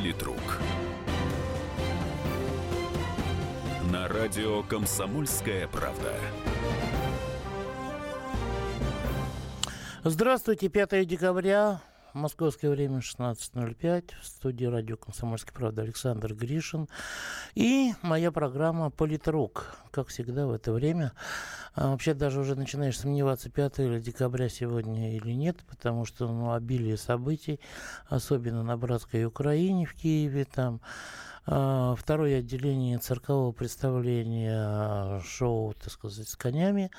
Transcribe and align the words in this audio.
Политрук. 0.00 0.58
На 3.92 4.08
радио 4.08 4.62
«Комсомольская 4.62 5.68
правда». 5.68 6.14
Здравствуйте, 10.02 10.70
5 10.70 11.06
декабря. 11.06 11.82
Московское 12.14 12.70
время 12.70 12.98
16.05. 12.98 14.12
В 14.20 14.26
студии 14.26 14.64
радио 14.64 14.96
«Комсомольская 14.96 15.54
правда» 15.54 15.82
Александр 15.82 16.34
Гришин. 16.34 16.88
И 17.54 17.92
моя 18.02 18.32
программа 18.32 18.90
«Политрук». 18.90 19.76
Как 19.92 20.08
всегда 20.08 20.46
в 20.46 20.52
это 20.52 20.72
время. 20.72 21.12
А 21.74 21.90
вообще 21.90 22.14
даже 22.14 22.40
уже 22.40 22.56
начинаешь 22.56 22.98
сомневаться, 22.98 23.48
5 23.48 24.02
декабря 24.02 24.48
сегодня 24.48 25.16
или 25.16 25.32
нет, 25.32 25.58
потому 25.68 26.04
что 26.04 26.26
ну, 26.26 26.52
обилие 26.52 26.96
событий, 26.96 27.60
особенно 28.08 28.64
на 28.64 28.76
братской 28.76 29.24
Украине 29.24 29.86
в 29.86 29.94
Киеве, 29.94 30.44
там 30.44 30.80
второе 31.44 32.38
отделение 32.38 32.98
циркового 32.98 33.52
представления 33.52 35.20
шоу, 35.20 35.74
так 35.74 35.90
сказать, 35.90 36.28
с 36.28 36.36
конями. 36.36 36.90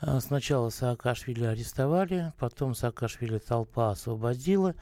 А, 0.00 0.20
сначала 0.20 0.70
Саакашвили 0.70 1.44
арестовали, 1.44 2.32
потом 2.38 2.74
Саакашвили 2.74 3.38
толпа 3.38 3.90
освободила. 3.90 4.74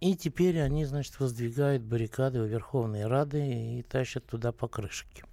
И 0.00 0.16
теперь 0.16 0.60
они, 0.60 0.84
значит, 0.84 1.20
воздвигают 1.20 1.84
баррикады 1.84 2.40
у 2.40 2.44
Верховной 2.44 3.06
Рады 3.06 3.78
и 3.78 3.82
тащат 3.82 4.26
туда 4.26 4.50
покрышки. 4.50 5.24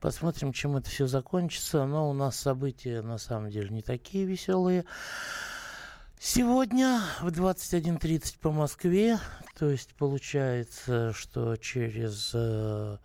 Посмотрим, 0.00 0.52
чем 0.52 0.76
это 0.76 0.90
все 0.90 1.06
закончится. 1.06 1.86
Но 1.86 2.10
у 2.10 2.12
нас 2.12 2.34
события 2.34 3.02
на 3.02 3.18
самом 3.18 3.50
деле 3.50 3.68
не 3.68 3.82
такие 3.82 4.24
веселые. 4.24 4.84
Сегодня 6.22 7.00
в 7.22 7.28
21.30 7.28 8.40
по 8.40 8.50
Москве, 8.50 9.18
то 9.58 9.70
есть 9.70 9.94
получается, 9.94 11.14
что 11.14 11.56
через 11.56 12.32
э, 12.34 12.98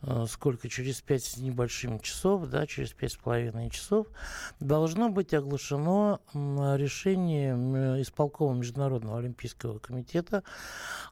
э, 0.00 0.26
сколько, 0.26 0.66
через 0.70 1.02
пять 1.02 1.24
с 1.24 1.36
небольшим 1.36 2.00
часов, 2.00 2.46
да, 2.46 2.66
через 2.66 2.94
пять 2.94 3.12
с 3.12 3.16
половиной 3.16 3.68
часов, 3.68 4.06
должно 4.60 5.10
быть 5.10 5.34
оглашено 5.34 6.20
решение 6.32 7.52
исполкома 8.00 8.56
Международного 8.56 9.18
Олимпийского 9.18 9.78
комитета 9.78 10.42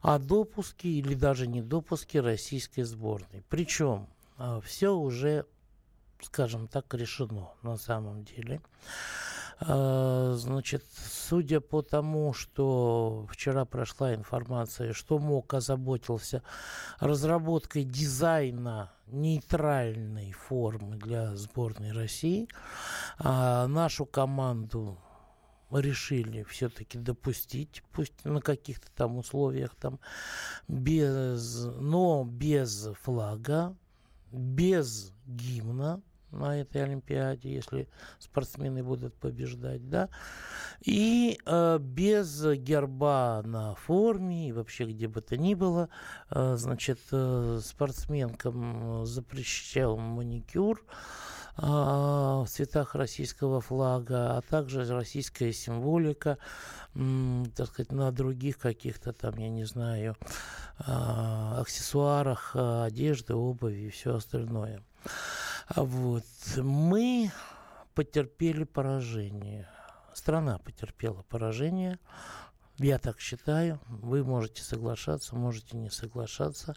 о 0.01 0.17
допуске 0.17 0.89
или 0.89 1.13
даже 1.13 1.45
не 1.45 1.61
допуске 1.61 2.21
российской 2.21 2.81
сборной. 2.81 3.43
Причем 3.47 4.07
э, 4.39 4.59
все 4.65 4.89
уже, 4.89 5.45
скажем 6.19 6.67
так, 6.67 6.91
решено 6.95 7.51
на 7.61 7.77
самом 7.77 8.23
деле. 8.23 8.59
А, 9.59 10.33
значит, 10.35 10.83
судя 10.93 11.59
по 11.59 11.81
тому, 11.81 12.33
что 12.33 13.25
вчера 13.31 13.65
прошла 13.65 14.13
информация, 14.13 14.93
что 14.93 15.17
МОК 15.17 15.55
озаботился 15.55 16.43
разработкой 16.99 17.83
дизайна 17.83 18.91
нейтральной 19.07 20.31
формы 20.31 20.97
для 20.97 21.35
сборной 21.35 21.91
России, 21.91 22.47
а 23.17 23.67
нашу 23.67 24.05
команду 24.05 24.99
решили 25.71 26.43
все-таки 26.43 26.97
допустить, 26.97 27.83
пусть 27.91 28.25
на 28.25 28.41
каких-то 28.41 28.89
там 28.95 29.17
условиях, 29.17 29.75
там, 29.75 29.99
без, 30.67 31.65
но 31.79 32.25
без 32.25 32.89
флага, 33.01 33.75
без 34.31 35.13
гимна, 35.25 36.01
на 36.37 36.59
этой 36.59 36.83
Олимпиаде, 36.83 37.53
если 37.53 37.87
спортсмены 38.19 38.83
будут 38.83 39.13
побеждать, 39.15 39.89
да, 39.89 40.09
и 40.81 41.39
э, 41.45 41.77
без 41.79 42.43
герба 42.43 43.41
на 43.43 43.75
форме 43.75 44.49
и 44.49 44.51
вообще 44.51 44.85
где 44.85 45.07
бы 45.07 45.21
то 45.21 45.37
ни 45.37 45.53
было, 45.53 45.89
э, 46.29 46.55
значит, 46.57 46.99
э, 47.11 47.59
спортсменкам 47.63 49.05
запрещал 49.05 49.97
маникюр, 49.97 50.83
э, 51.57 51.61
в 51.61 52.45
цветах 52.47 52.95
российского 52.95 53.61
флага, 53.61 54.37
а 54.37 54.41
также 54.41 54.85
российская 54.93 55.51
символика, 55.51 56.37
так 57.55 57.67
сказать, 57.67 57.91
на 57.91 58.11
других 58.11 58.57
каких-то 58.57 59.13
там, 59.13 59.37
я 59.37 59.49
не 59.49 59.65
знаю, 59.65 60.15
э, 60.79 60.83
аксессуарах, 60.87 62.51
э, 62.55 62.83
одежды, 62.85 63.35
обуви 63.35 63.87
и 63.87 63.89
все 63.89 64.15
остальное. 64.15 64.83
А 65.67 65.83
вот. 65.83 66.23
Мы 66.57 67.31
потерпели 67.93 68.63
поражение. 68.63 69.67
Страна 70.13 70.59
потерпела 70.59 71.23
поражение. 71.23 71.99
Я 72.77 72.99
так 72.99 73.19
считаю. 73.19 73.79
Вы 73.87 74.23
можете 74.23 74.63
соглашаться, 74.63 75.35
можете 75.35 75.75
не 75.77 75.89
соглашаться. 75.89 76.75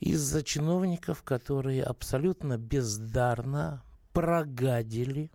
Из-за 0.00 0.42
чиновников, 0.42 1.22
которые 1.22 1.82
абсолютно 1.82 2.56
бездарно 2.56 3.82
прогадили 4.12 5.32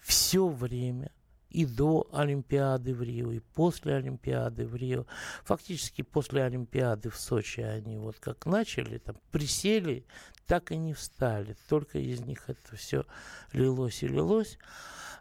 все 0.00 0.48
время 0.48 1.10
и 1.52 1.66
до 1.66 2.08
Олимпиады 2.12 2.94
в 2.94 3.02
Рио, 3.02 3.32
и 3.32 3.40
после 3.40 3.96
Олимпиады 3.96 4.66
в 4.66 4.74
Рио. 4.74 5.06
Фактически 5.44 6.02
после 6.02 6.44
Олимпиады 6.44 7.10
в 7.10 7.16
Сочи 7.16 7.60
они 7.60 7.98
вот 7.98 8.16
как 8.18 8.46
начали, 8.46 8.98
там 8.98 9.16
присели, 9.30 10.04
так 10.46 10.72
и 10.72 10.76
не 10.76 10.94
встали. 10.94 11.56
Только 11.68 11.98
из 11.98 12.20
них 12.20 12.48
это 12.48 12.76
все 12.76 13.04
лилось 13.52 14.02
и 14.02 14.08
лилось. 14.08 14.58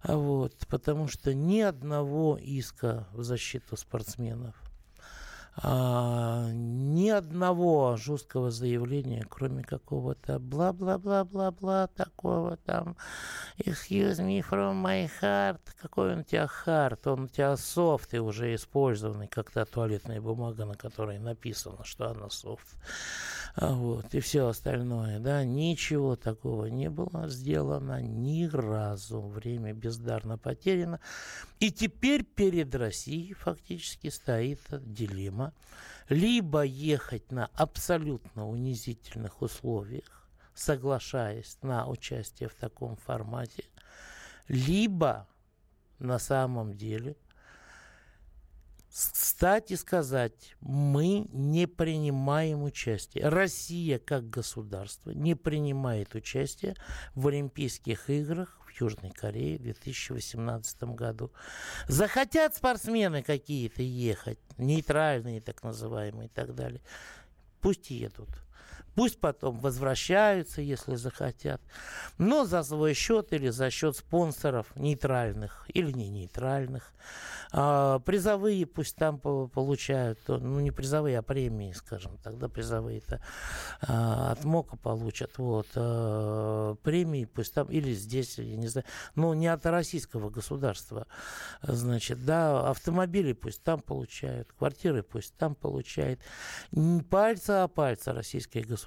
А 0.01 0.15
вот, 0.15 0.55
потому 0.67 1.07
что 1.07 1.33
ни 1.33 1.59
одного 1.59 2.37
иска 2.41 3.07
в 3.13 3.23
защиту 3.23 3.77
спортсменов– 3.77 4.55
а, 5.57 6.49
ни 6.53 7.09
одного 7.09 7.97
жесткого 7.97 8.51
заявления, 8.51 9.25
кроме 9.29 9.63
какого-то 9.63 10.39
бла-бла-бла-бла-бла 10.39 11.87
такого 11.87 12.55
там 12.57 12.95
excuse 13.57 14.19
me 14.19 14.43
from 14.47 14.81
my 14.81 15.09
heart. 15.21 15.59
Какой 15.81 16.13
он 16.13 16.19
у 16.19 16.23
тебя 16.23 16.47
хард? 16.47 17.05
Он 17.07 17.23
у 17.23 17.27
тебя 17.27 17.57
софт 17.57 18.13
и 18.13 18.19
уже 18.19 18.55
использованный, 18.55 19.27
как 19.27 19.51
то 19.51 19.65
туалетная 19.65 20.21
бумага, 20.21 20.65
на 20.65 20.75
которой 20.75 21.19
написано, 21.19 21.83
что 21.83 22.09
она 22.09 22.29
софт. 22.29 22.67
А 23.55 23.73
вот, 23.73 24.13
и 24.13 24.19
все 24.21 24.47
остальное, 24.47 25.19
да, 25.19 25.43
ничего 25.43 26.15
такого 26.15 26.67
не 26.67 26.89
было 26.89 27.27
сделано 27.27 28.01
ни 28.01 28.45
разу. 28.45 29.21
Время 29.21 29.73
бездарно 29.73 30.37
потеряно. 30.37 31.01
И 31.59 31.71
теперь 31.71 32.23
перед 32.23 32.73
Россией 32.73 33.33
фактически 33.33 34.09
стоит 34.09 34.61
дилемма. 34.71 35.53
Либо 36.07 36.63
ехать 36.63 37.31
на 37.31 37.49
абсолютно 37.53 38.47
унизительных 38.47 39.41
условиях, 39.41 40.29
соглашаясь 40.53 41.57
на 41.61 41.87
участие 41.87 42.49
в 42.49 42.55
таком 42.55 42.95
формате, 42.95 43.65
либо 44.47 45.27
на 45.99 46.19
самом 46.19 46.73
деле– 46.73 47.15
Кстати 48.93 49.75
сказать, 49.75 50.55
мы 50.59 51.25
не 51.31 51.65
принимаем 51.65 52.63
участие. 52.63 53.29
Россия 53.29 53.99
как 53.99 54.29
государство 54.29 55.11
не 55.11 55.33
принимает 55.35 56.13
участие 56.13 56.75
в 57.15 57.27
Олимпийских 57.27 58.09
играх 58.09 58.59
в 58.65 58.81
Южной 58.81 59.11
Корее 59.11 59.57
в 59.59 59.63
2018 59.63 60.83
году. 60.83 61.31
Захотят 61.87 62.55
спортсмены 62.55 63.23
какие-то 63.23 63.81
ехать, 63.81 64.39
нейтральные 64.57 65.39
так 65.39 65.63
называемые 65.63 66.27
и 66.27 66.31
так 66.31 66.53
далее, 66.53 66.81
пусть 67.61 67.91
едут. 67.91 68.29
Пусть 68.95 69.19
потом 69.19 69.59
возвращаются, 69.59 70.61
если 70.61 70.95
захотят. 70.95 71.61
Но 72.17 72.45
за 72.45 72.61
свой 72.63 72.93
счет 72.93 73.31
или 73.31 73.49
за 73.49 73.69
счет 73.69 73.95
спонсоров 73.95 74.67
нейтральных 74.75 75.65
или 75.73 75.91
не 75.91 76.09
нейтральных. 76.09 76.91
А, 77.53 77.99
призовые 77.99 78.65
пусть 78.65 78.95
там 78.95 79.19
получают, 79.19 80.19
ну 80.27 80.59
не 80.59 80.71
призовые, 80.71 81.19
а 81.19 81.21
премии, 81.21 81.71
скажем, 81.73 82.17
тогда 82.17 82.47
призовые-то 82.47 83.21
а, 83.81 84.31
от 84.31 84.43
МОКа 84.43 84.77
получат. 84.77 85.37
Вот, 85.37 85.67
а, 85.75 86.75
премии 86.83 87.25
пусть 87.25 87.53
там, 87.53 87.67
или 87.67 87.93
здесь, 87.93 88.37
я 88.37 88.57
не 88.57 88.67
знаю, 88.67 88.85
ну 89.15 89.33
не 89.33 89.47
от 89.47 89.65
российского 89.65 90.29
государства. 90.29 91.07
Значит, 91.61 92.25
да, 92.25 92.69
автомобили 92.69 93.33
пусть 93.33 93.63
там 93.63 93.81
получают, 93.81 94.51
квартиры 94.57 95.01
пусть 95.01 95.35
там 95.37 95.55
получают. 95.55 96.19
Пальца 97.09 97.63
о 97.63 97.67
пальца 97.67 98.13
российское 98.13 98.61
государство 98.61 98.80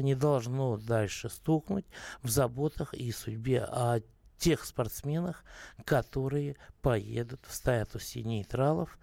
не 0.00 0.14
должно 0.14 0.76
дальше 0.76 1.28
стукнуть 1.28 1.86
в 2.22 2.30
заботах 2.30 2.94
и 2.94 3.10
судьбе 3.12 3.62
о 3.62 4.00
тех 4.38 4.64
спортсменах, 4.64 5.44
которые 5.84 6.56
поедут 6.82 7.40
в 7.46 7.54
статусе 7.54 8.22
нейтралов 8.22 8.98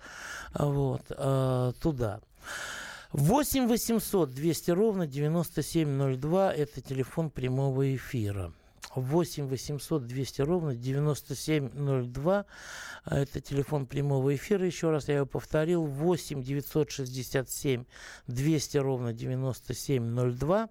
вот, 0.53 1.03
э, 1.09 1.73
туда. 1.81 2.21
8 3.11 3.67
800 3.67 4.31
200 4.31 4.71
ровно 4.71 5.07
9702– 5.07 6.53
это 6.55 6.81
телефон 6.81 7.29
прямого 7.29 7.95
эфира. 7.95 8.53
8 8.95 9.47
800 9.47 10.05
200 10.05 10.41
ровно 10.41 10.75
9702. 10.75 12.45
Это 13.05 13.41
телефон 13.41 13.85
прямого 13.85 14.35
эфира. 14.35 14.65
Еще 14.65 14.89
раз 14.89 15.07
я 15.07 15.15
его 15.17 15.25
повторил. 15.25 15.85
8 15.85 16.43
967 16.43 17.85
200 18.27 18.77
ровно 18.77 19.13
9702. 19.13 20.69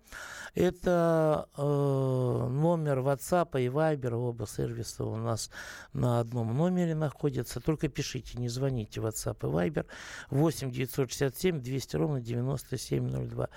Это 0.55 1.49
э, 1.57 1.63
номер 1.63 2.99
WhatsApp 3.01 3.61
и 3.61 3.67
Viber. 3.67 4.15
Оба 4.15 4.47
сервиса 4.47 5.05
у 5.05 5.17
нас 5.17 5.51
на 5.93 6.21
одном 6.21 6.57
номере 6.57 6.95
находятся. 6.95 7.61
Только 7.61 7.89
пишите, 7.89 8.39
не 8.39 8.49
звоните 8.49 9.01
WhatsApp 9.01 9.39
и 9.43 9.69
Viber. 9.69 9.87
8 10.31 10.71
967 10.71 11.61
200 11.61 11.97
ровно 11.97 12.21
9702. 12.21 13.49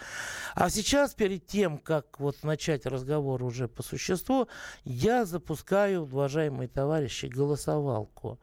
А 0.56 0.69
сейчас, 0.69 1.13
перед 1.13 1.45
тем, 1.45 1.77
как 1.77 2.19
вот 2.19 2.44
начать 2.44 2.85
разговор 2.85 3.44
уже 3.44 3.67
по 3.67 3.83
существу, 3.83 4.47
я 4.84 5.25
запускаю, 5.25 6.04
уважаемые 6.04 6.68
товарищи, 6.68 7.25
голосовалку. 7.25 8.40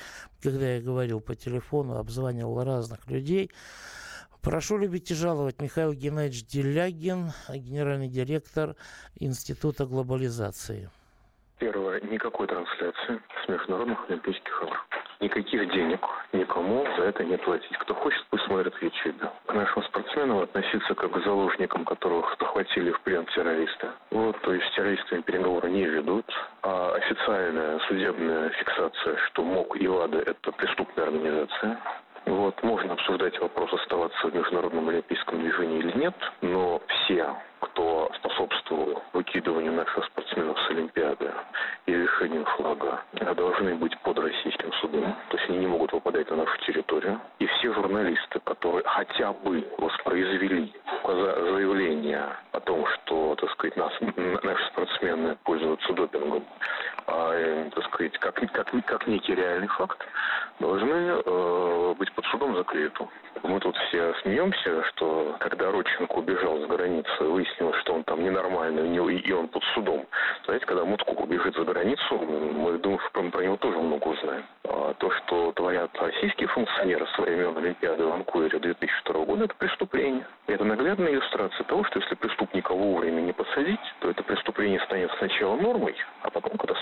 когда 0.43 0.75
я 0.75 0.83
говорил 0.83 1.21
по 1.21 1.37
телефону, 1.37 1.97
обзванивал 1.97 2.65
разных 2.65 3.09
людей. 3.09 3.53
Прошу 4.45 4.77
любить 4.77 5.11
и 5.11 5.15
жаловать 5.15 5.63
Михаил 5.63 5.95
Геннадьевич 5.95 6.45
Делягин, 6.45 7.31
генеральный 7.49 8.09
директор 8.09 8.77
Института 9.19 9.87
глобализации. 9.87 10.91
Первое. 11.59 11.99
Никакой 12.03 12.47
трансляции 12.47 13.23
с 13.43 13.49
международных 13.49 13.99
олимпийских 14.11 14.63
игр. 14.63 14.87
Никаких 15.21 15.73
денег 15.73 16.01
никому 16.35 16.85
за 16.99 17.05
это 17.05 17.25
не 17.25 17.39
платить. 17.39 17.75
Кто 17.79 17.95
хочет, 17.95 18.23
пусть 18.29 18.45
смотрит 18.45 18.75
в. 18.83 19.31
К 19.47 19.55
нашим 19.55 19.83
спортсменам 19.85 20.41
относиться 20.41 20.95
как 20.95 21.11
к 21.13 21.25
заложникам, 21.25 21.87
которых 21.87 22.37
захватили 22.39 22.91
в 22.91 23.01
плен 23.01 23.25
террористы. 23.35 23.89
Вот, 24.11 24.39
то 24.43 24.53
есть 24.53 24.67
террористами 24.77 25.23
переговоры 25.23 25.71
не 25.71 25.85
ведут. 25.87 26.27
А 26.63 26.95
официальная 26.97 27.79
судебная 27.89 28.51
фиксация, 28.51 29.17
что 29.29 29.43
МОК 29.43 29.77
и 29.81 29.87
ВАДА– 29.87 30.19
это 30.27 30.53
преступная 30.53 31.07
организация, 31.07 31.79
вот, 32.27 32.63
можно 32.63 32.95
обсуждать 32.95 33.39
вопрос, 33.41 33.73
оставаться 33.75 34.29
в 34.29 34.35
Международном 34.35 34.89
олимпийском 34.89 35.41
движении 35.41 35.79
или 35.79 35.99
нет, 35.99 36.15
но 36.41 36.81
все, 36.89 37.27
кто 37.61 38.11
способствовал 38.17 39.03
выкидыванию 39.13 39.73
наших 39.73 40.05
спортсменов 40.07 40.59
с 40.61 40.71
Олимпиады 40.71 41.31
и 41.87 41.93
решению 41.93 42.45
флага, 42.57 43.03
должны 43.37 43.75
быть 43.75 43.99
под 44.01 44.19
российским 44.19 44.73
судом, 44.75 45.15
то 45.29 45.37
есть 45.37 45.51
они 45.51 45.59
не 45.59 45.67
могут 45.67 45.93
выпадать 45.93 46.31
на 46.31 46.37
нашу 46.37 46.57
территорию. 46.67 47.21
И 47.39 47.47
все 47.47 47.73
журналисты, 47.75 48.41
которые 48.41 48.85
хотя 48.87 49.33
бы 49.33 49.67
воспроизвели 49.79 50.73
заявление 51.05 52.29
о 52.53 52.61
том, 52.61 52.87
что, 52.87 53.35
так 53.37 53.51
сказать, 53.53 53.77
нас, 53.77 53.93
наши 54.43 54.67
спортсмены 54.69 55.37
пользуются 55.45 55.93
допингом, 55.93 56.45
а, 57.07 57.71
так 57.75 57.85
сказать, 57.85 58.19
как, 58.19 58.35
как, 58.35 58.71
как 58.87 59.07
некий 59.07 59.35
реальный 59.35 59.69
факт, 59.69 59.99
должны 60.61 61.21
э, 61.25 61.95
быть 61.99 62.13
под 62.13 62.25
судом 62.27 62.57
за 62.57 62.65
клевету. 62.65 63.09
Мы 63.43 63.61
тут 63.61 63.77
все 63.77 64.15
смеемся, 64.23 64.85
что 64.91 65.37
когда 65.41 65.71
Родченко 65.71 66.13
убежал 66.13 66.59
за 66.61 66.67
границу, 66.67 67.33
выяснилось, 67.33 67.77
что 67.81 67.95
он 67.95 68.05
там 68.05 68.23
ненормальный, 68.23 68.95
и 69.19 69.33
он 69.33 69.49
под 69.49 69.63
судом. 69.75 70.07
Знаете, 70.45 70.65
когда 70.67 70.85
Муткук 70.85 71.21
убежит 71.21 71.55
за 71.55 71.65
границу, 71.65 72.17
мы 72.19 72.79
думаем, 72.79 73.01
что 73.11 73.23
про 73.31 73.43
него 73.43 73.57
тоже 73.57 73.79
много 73.79 74.09
узнаем. 74.09 74.45
А 74.65 74.95
то, 74.95 75.11
что 75.11 75.53
творят 75.53 75.91
российские 76.01 76.49
функционеры 76.49 77.07
со 77.15 77.23
времен 77.23 77.57
Олимпиады 77.57 78.05
в 78.05 78.11
Ванкувере 78.11 78.59
2002 78.59 79.25
года, 79.25 79.45
это 79.45 79.55
преступление. 79.57 80.27
Это 80.47 80.65
наглядная 80.65 81.13
иллюстрация 81.13 81.65
того, 81.65 81.85
что 81.85 82.01
если 82.01 82.15
преступника 82.15 82.73
вовремя 82.73 83.21
не 83.21 83.33
посадить, 83.33 83.81
то 84.01 84.11
это 84.11 84.23
преступление 84.23 84.81
станет 84.81 85.11
сначала 85.19 85.57
нормой, 85.57 85.97
а 86.23 86.31
потом 86.31 86.57
катастрофой. 86.57 86.74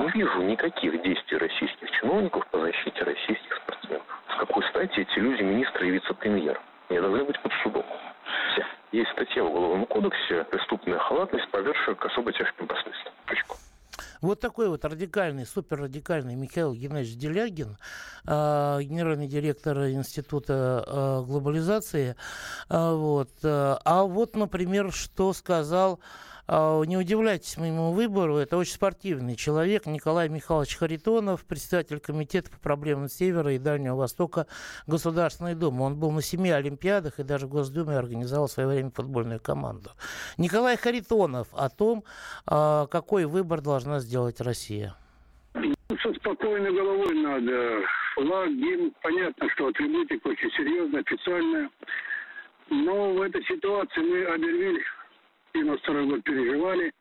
Не 0.00 0.08
вижу 0.12 0.40
никаких 0.42 1.02
действий 1.02 1.36
российских 1.36 1.90
чиновников 2.00 2.46
по 2.46 2.58
защите 2.58 3.02
российских 3.02 3.54
спортсменов. 3.62 4.02
С 4.34 4.38
какой 4.38 4.64
стати 4.70 5.00
эти 5.00 5.18
люди, 5.18 5.42
министры 5.42 5.88
и 5.88 5.90
вице-премьер, 5.90 6.58
не 6.88 6.98
должны 6.98 7.24
быть 7.24 7.38
под 7.42 7.52
судом? 7.62 7.84
Все. 8.52 8.64
Есть 8.92 9.10
статья 9.10 9.42
в 9.44 9.48
Уголовном 9.48 9.84
кодексе 9.84 10.44
«Преступная 10.44 10.98
халатность, 11.00 11.50
повергшая 11.50 11.94
к 11.96 12.04
особо 12.06 12.32
тяжким 12.32 12.66
последствиям». 12.66 13.14
Точку. 13.26 13.56
Вот 14.22 14.40
такой 14.40 14.70
вот 14.70 14.84
радикальный, 14.86 15.44
суперрадикальный 15.44 16.34
Михаил 16.34 16.72
Геннадьевич 16.72 17.18
Делягин, 17.18 17.76
генеральный 18.30 19.26
директор 19.26 19.88
Института 19.88 20.84
э, 20.86 21.24
глобализации. 21.26 22.14
Э, 22.68 22.94
вот. 22.94 23.30
А 23.42 24.04
вот, 24.04 24.36
например, 24.36 24.92
что 24.92 25.32
сказал 25.32 26.00
не 26.48 26.96
удивляйтесь 26.96 27.56
моему 27.58 27.92
выбору. 27.92 28.38
Это 28.38 28.56
очень 28.56 28.72
спортивный 28.72 29.36
человек 29.36 29.86
Николай 29.86 30.28
Михайлович 30.28 30.76
Харитонов, 30.78 31.44
председатель 31.44 32.00
комитета 32.00 32.50
по 32.50 32.58
проблемам 32.58 33.08
Севера 33.08 33.52
и 33.54 33.58
Дальнего 33.58 33.94
Востока 33.94 34.48
Государственной 34.88 35.54
Думы. 35.54 35.84
Он 35.84 35.94
был 35.94 36.10
на 36.10 36.22
семи 36.22 36.50
Олимпиадах 36.50 37.20
и 37.20 37.22
даже 37.22 37.46
в 37.46 37.50
Госдуме 37.50 37.96
организовал 37.96 38.48
в 38.48 38.50
свое 38.50 38.68
время 38.68 38.90
футбольную 38.90 39.38
команду. 39.38 39.90
Николай 40.38 40.76
Харитонов 40.76 41.46
о 41.52 41.68
том, 41.68 42.02
какой 42.44 43.26
выбор 43.26 43.60
должна 43.60 44.00
сделать 44.00 44.40
Россия. 44.40 44.96
Со 45.54 46.12
спокойной 46.14 46.72
головой 46.72 47.14
надо. 47.14 47.86
Флаг, 48.14 48.50
гимн, 48.50 48.92
понятно, 49.02 49.48
что 49.50 49.68
атрибутика 49.68 50.28
очень 50.28 50.50
серьезная, 50.52 51.00
официальная. 51.00 51.70
Но 52.68 53.14
в 53.14 53.22
этой 53.22 53.44
ситуации 53.44 54.00
мы 54.00 54.24
объявили 54.24 54.82
92 55.54 56.02
год 56.02 56.22
переживали. 56.24 56.92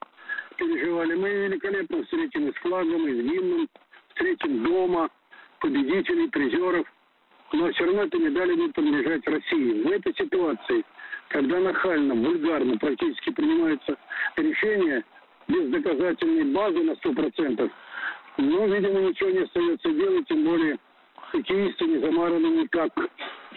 Переживали. 0.58 1.16
Мы 1.16 1.30
великолепно 1.30 2.04
встретим 2.04 2.50
и 2.50 2.52
с 2.52 2.56
флагом, 2.56 3.08
и 3.08 3.14
с 3.14 3.24
гимном, 3.24 3.70
встретим 4.10 4.64
дома, 4.64 5.10
победителей, 5.60 6.28
призеров. 6.30 6.88
Но 7.54 7.72
все 7.72 7.86
равно 7.86 8.04
эти 8.04 8.16
медали 8.18 8.54
будут 8.54 8.76
принадлежать 8.76 9.28
России. 9.28 9.84
В 9.84 9.90
этой 9.90 10.14
ситуации, 10.14 10.84
когда 11.30 11.60
нахально, 11.60 12.14
вульгарно 12.14 12.78
практически 12.78 13.32
принимаются 13.32 13.98
решения 14.36 15.04
без 15.48 15.70
доказательной 15.70 16.54
базы 16.54 16.84
на 16.84 16.92
100%, 16.92 17.72
но, 18.38 18.66
видимо, 18.68 19.02
ничего 19.02 19.30
не 19.32 19.40
остается 19.40 19.90
делать, 19.90 20.28
тем 20.28 20.44
более 20.44 20.78
хоккеисты 21.32 21.86
не 21.86 22.00
замараны 22.00 22.48
никак. 22.48 22.92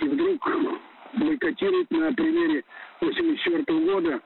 И 0.01 0.05
вдруг 0.05 0.49
бойкотируют 1.15 1.91
на 1.91 2.13
примере 2.13 2.65
84 3.01 3.65
года 3.81 4.21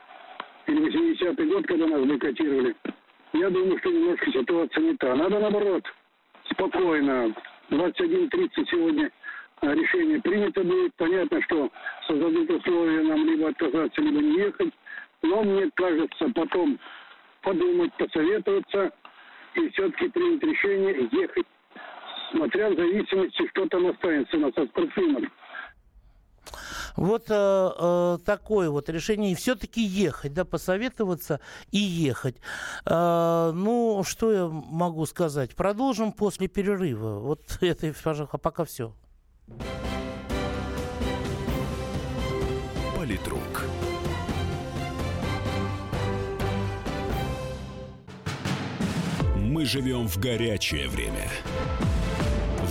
или 0.66 1.14
80-й 1.14 1.46
год, 1.46 1.66
когда 1.66 1.86
нас 1.86 2.04
бойкотировали, 2.04 2.74
я 3.32 3.50
думаю, 3.50 3.78
что 3.78 3.90
немножко 3.90 4.32
ситуация 4.32 4.82
не 4.82 4.96
та. 4.96 5.14
Надо 5.14 5.38
наоборот, 5.38 5.84
спокойно. 6.50 7.34
21.30 7.70 8.66
сегодня 8.70 9.10
а, 9.60 9.74
решение 9.74 10.20
принято 10.20 10.62
будет. 10.62 10.94
Понятно, 10.94 11.42
что 11.42 11.70
создадут 12.06 12.50
условия 12.50 13.02
нам 13.02 13.26
либо 13.26 13.48
отказаться, 13.48 14.00
либо 14.00 14.20
не 14.20 14.38
ехать. 14.38 14.72
Но 15.22 15.42
мне 15.42 15.68
кажется, 15.74 16.30
потом 16.34 16.78
подумать, 17.42 17.92
посоветоваться 17.94 18.92
и 19.54 19.68
все-таки 19.70 20.08
принять 20.08 20.42
решение 20.42 21.08
ехать. 21.12 21.46
Смотря 22.36 22.68
в 22.70 22.76
зависимости, 22.76 23.48
что 23.50 23.66
там 23.68 23.86
останется 23.86 24.36
у 24.36 24.40
нас 24.40 24.52
от 24.56 24.68
спортсменов. 24.68 25.24
Вот 26.96 27.26
э, 27.28 27.70
э, 27.78 28.18
такое 28.24 28.70
вот 28.70 28.88
решение. 28.88 29.32
И 29.32 29.34
все-таки 29.34 29.82
ехать, 29.82 30.32
да, 30.32 30.44
посоветоваться 30.44 31.40
и 31.70 31.78
ехать. 31.78 32.36
Э, 32.86 33.52
ну, 33.54 34.02
что 34.04 34.32
я 34.32 34.48
могу 34.48 35.04
сказать? 35.06 35.54
Продолжим 35.54 36.12
после 36.12 36.48
перерыва. 36.48 37.18
Вот 37.18 37.40
это, 37.60 37.92
пожалуйста, 38.02 38.38
пока 38.38 38.64
все. 38.64 38.92
Политрук. 42.96 43.64
Мы 49.36 49.64
живем 49.64 50.06
в 50.08 50.18
горячее 50.18 50.88
время. 50.88 51.30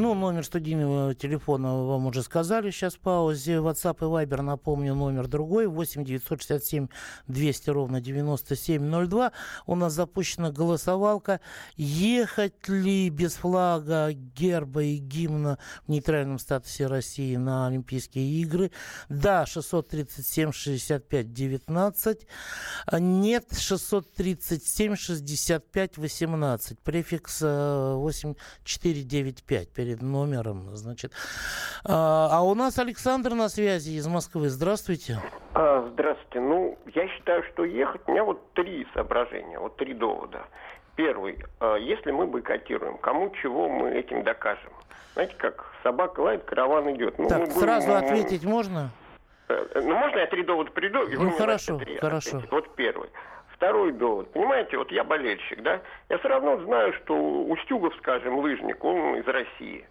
Ну, 0.00 0.14
номер 0.14 0.46
студийного 0.46 1.14
телефона 1.14 1.84
вам 1.84 2.06
уже 2.06 2.22
сказали 2.22 2.70
сейчас 2.70 2.94
в 2.94 3.00
паузе. 3.00 3.56
WhatsApp 3.56 3.98
и 3.98 4.04
Viber, 4.04 4.40
напомню, 4.40 4.94
номер 4.94 5.28
другой. 5.28 5.66
8 5.66 6.06
967 6.06 6.88
200 7.28 7.68
ровно 7.68 8.00
9702. 8.00 9.32
У 9.66 9.74
нас 9.74 9.92
запущена 9.92 10.50
голосовалка. 10.50 11.42
Ехать 11.76 12.66
ли 12.66 13.10
без 13.10 13.34
флага, 13.34 14.12
герба 14.12 14.84
и 14.84 14.96
гимна 14.96 15.58
в 15.86 15.90
нейтральном 15.90 16.38
статусе 16.38 16.86
России 16.86 17.36
на 17.36 17.66
Олимпийские 17.66 18.40
игры? 18.40 18.70
Да, 19.10 19.44
637 19.44 20.52
65 20.52 21.32
19. 21.34 22.26
Нет, 23.00 23.52
637 23.52 24.96
65 24.96 25.98
18. 25.98 26.78
Префикс 26.78 27.42
8495 27.42 29.68
э, 29.68 29.89
перед 29.90 30.02
номером, 30.02 30.76
значит. 30.76 31.12
А, 31.84 32.28
а 32.30 32.42
у 32.42 32.54
нас 32.54 32.78
Александр 32.78 33.34
на 33.34 33.48
связи 33.48 33.90
из 33.90 34.06
Москвы. 34.06 34.48
Здравствуйте. 34.48 35.18
А, 35.54 35.88
здравствуйте. 35.92 36.40
Ну, 36.40 36.78
я 36.94 37.08
считаю, 37.08 37.42
что 37.52 37.64
ехать, 37.64 38.02
у 38.06 38.12
меня 38.12 38.24
вот 38.24 38.52
три 38.52 38.86
соображения, 38.94 39.58
вот 39.58 39.76
три 39.76 39.94
довода. 39.94 40.42
Первый, 40.94 41.38
а, 41.58 41.76
если 41.76 42.12
мы 42.12 42.26
бойкотируем, 42.26 42.98
кому 42.98 43.32
чего 43.42 43.68
мы 43.68 43.90
этим 43.90 44.22
докажем? 44.22 44.72
Знаете, 45.14 45.34
как 45.38 45.64
собака 45.82 46.20
лает, 46.20 46.44
караван 46.44 46.94
идет. 46.94 47.18
Ну, 47.18 47.28
так, 47.28 47.40
будем, 47.40 47.52
сразу 47.52 47.94
ответить 47.94 48.44
можно? 48.44 48.90
Э, 49.48 49.66
ну, 49.74 49.96
можно 49.96 50.18
я 50.18 50.26
три 50.26 50.44
довода 50.44 50.70
приду? 50.70 51.00
ну, 51.08 51.30
хорошо, 51.32 51.80
хорошо. 52.00 52.36
Ответить? 52.36 52.52
Вот 52.52 52.76
первый. 52.76 53.10
Второй 53.60 53.92
довод. 53.92 54.32
Понимаете, 54.32 54.78
вот 54.78 54.90
я 54.90 55.04
болельщик, 55.04 55.60
да? 55.60 55.82
Я 56.08 56.16
все 56.16 56.28
равно 56.28 56.56
знаю, 56.64 56.94
что 56.94 57.14
Устюгов, 57.14 57.94
скажем, 57.98 58.38
лыжник, 58.38 58.82
он 58.82 59.16
из 59.16 59.28
России. 59.28 59.84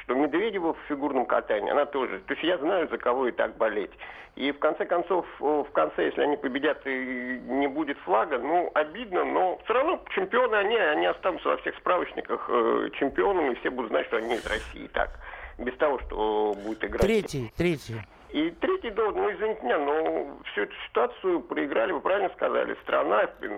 Что 0.00 0.14
Медведева 0.14 0.72
в 0.72 0.78
фигурном 0.88 1.26
катании, 1.26 1.70
она 1.70 1.84
тоже. 1.84 2.20
То 2.20 2.32
есть 2.32 2.42
я 2.42 2.56
знаю, 2.56 2.88
за 2.88 2.96
кого 2.96 3.28
и 3.28 3.32
так 3.32 3.58
болеть. 3.58 3.90
И 4.36 4.50
в 4.52 4.58
конце 4.58 4.86
концов, 4.86 5.26
в 5.38 5.68
конце, 5.74 6.06
если 6.06 6.22
они 6.22 6.38
победят 6.38 6.80
и 6.86 7.42
не 7.44 7.66
будет 7.66 7.98
флага, 8.06 8.38
ну, 8.38 8.70
обидно, 8.72 9.26
но 9.26 9.60
все 9.64 9.74
равно 9.74 10.02
чемпионы 10.14 10.54
они, 10.54 10.76
они 10.76 11.04
останутся 11.04 11.50
во 11.50 11.56
всех 11.58 11.76
справочниках 11.76 12.46
э, 12.48 12.88
чемпионами, 12.94 13.52
и 13.52 13.56
все 13.56 13.68
будут 13.68 13.90
знать, 13.90 14.06
что 14.06 14.16
они 14.16 14.36
из 14.36 14.46
России. 14.46 14.88
Так, 14.94 15.10
без 15.58 15.76
того, 15.76 15.98
что 16.06 16.56
будет 16.64 16.82
играть. 16.86 17.02
Третий, 17.02 17.52
третий. 17.54 17.96
И 18.32 18.50
третий 18.60 18.90
довод, 18.90 19.16
ну 19.16 19.32
извините 19.32 19.62
меня, 19.62 19.78
но 19.78 20.38
всю 20.52 20.62
эту 20.62 20.74
ситуацию 20.86 21.40
проиграли, 21.40 21.92
вы 21.92 22.00
правильно 22.00 22.30
сказали, 22.30 22.76
страна 22.82 23.22
э, 23.22 23.48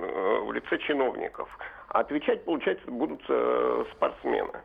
в 0.41 0.53
лице 0.53 0.79
чиновников. 0.79 1.49
А 1.89 2.01
отвечать, 2.01 2.45
получается, 2.45 2.91
будут 2.91 3.23
э, 3.29 3.85
спортсмены. 3.93 4.63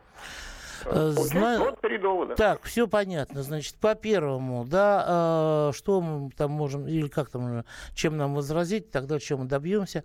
Э, 0.86 1.12
Знаю... 1.12 1.60
Вот 1.60 1.82
три 1.82 1.98
довода. 1.98 2.36
Так, 2.36 2.64
все 2.64 2.88
понятно. 2.88 3.44
Значит, 3.44 3.76
по 3.76 3.96
первому, 3.96 4.66
да, 4.66 5.70
э, 5.70 5.72
что 5.76 6.02
мы 6.02 6.32
там 6.32 6.52
можем, 6.52 6.88
или 6.88 7.08
как 7.08 7.30
там, 7.30 7.64
чем 7.94 8.18
нам 8.18 8.36
возразить, 8.36 8.92
тогда 8.92 9.20
чем 9.20 9.40
мы 9.40 9.46
добьемся. 9.46 10.04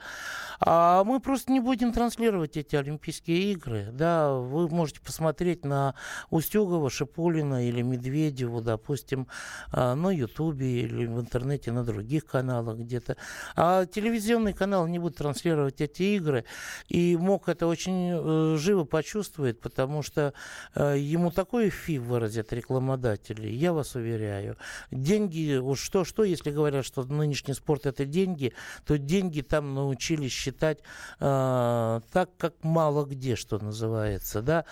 А 0.61 1.05
мы 1.05 1.21
просто 1.21 1.53
не 1.53 1.61
будем 1.61 1.93
транслировать 1.93 2.57
эти 2.57 2.77
Олимпийские 2.77 3.53
игры. 3.53 3.89
Да, 3.93 4.33
вы 4.33 4.69
можете 4.69 5.01
посмотреть 5.01 5.65
на 5.65 5.95
Устюгова, 6.31 6.91
Шипулина 6.91 7.67
или 7.67 7.83
Медведеву, 7.83 8.61
допустим, 8.61 9.29
э, 9.73 9.95
на 9.95 10.11
Ютубе 10.11 10.83
или 10.83 11.07
в 11.07 11.21
интернете, 11.21 11.73
на 11.73 11.85
других 11.85 12.27
каналах 12.27 12.79
где-то. 12.79 13.17
А 13.57 13.87
телевизионный 13.87 14.53
канал 14.53 14.87
не 14.87 14.99
будет 14.99 15.17
транслировать 15.17 15.81
эти 15.81 16.17
игры. 16.17 16.45
И 16.89 17.17
МОК 17.17 17.49
это 17.49 17.67
очень 17.67 18.11
э, 18.13 18.57
живо 18.57 18.85
почувствует, 18.85 19.61
потому 19.61 20.03
что 20.03 20.23
Э, 20.23 20.33
ему 20.75 21.31
такой 21.31 21.71
фи 21.71 21.99
выразят 21.99 22.53
рекламодатели, 22.53 23.49
я 23.49 23.73
вас 23.73 23.95
уверяю. 23.95 24.57
Деньги, 24.91 25.57
уж 25.57 25.81
что-что, 25.81 26.25
если 26.25 26.51
говорят, 26.51 26.85
что 26.85 27.05
нынешний 27.05 27.55
спорт 27.55 27.87
это 27.87 28.05
деньги, 28.05 28.53
то 28.87 28.99
деньги 28.99 29.41
там 29.41 29.75
научились 29.75 30.33
считать 30.33 30.81
э, 31.21 32.01
так, 32.13 32.31
как 32.39 32.55
мало 32.63 33.05
где, 33.05 33.37
что 33.37 33.59
называется. 33.59 34.43
Да? 34.43 34.65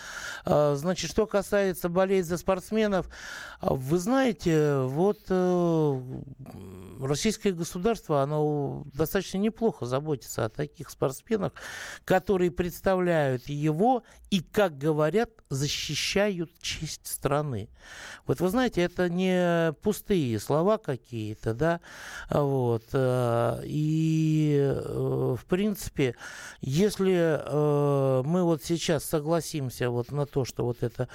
Э, 0.45 0.75
значит, 0.77 1.11
что 1.11 1.27
касается 1.27 1.89
болеть 1.89 2.27
за 2.27 2.39
спортсменов, 2.39 3.09
вы 3.61 3.99
знаете, 3.99 4.81
вот 4.83 5.21
э, 5.29 6.01
российское 7.01 7.53
государство, 7.53 8.23
оно 8.23 8.85
достаточно 8.95 9.39
неплохо 9.39 9.87
заботится 9.87 10.45
о 10.45 10.49
таких 10.49 10.91
спортсменах, 10.91 11.53
которые 12.05 12.51
представляют 12.51 13.49
его 13.49 14.03
и, 14.31 14.41
как 14.41 14.79
говорят, 14.79 15.31
защищают 15.49 15.80
честь 16.61 17.07
страны. 17.07 17.69
Вот 18.27 18.41
вы 18.41 18.49
знаете, 18.49 18.83
это 18.83 19.09
не 19.09 19.73
пустые 19.83 20.39
слова 20.39 20.79
какие-то, 20.79 21.55
да, 21.55 21.81
вот. 22.31 22.85
Э, 22.93 23.61
и, 23.65 24.59
э, 24.61 25.37
в 25.39 25.45
принципе, 25.47 26.15
если 26.61 27.41
мы 28.23 28.43
вот 28.45 28.63
сейчас 28.63 29.05
согласимся 29.05 29.91
вот 29.91 30.13
на 30.13 30.27
то, 30.27 30.45
что 30.45 30.65
вот 30.65 30.83
это, 30.83 31.09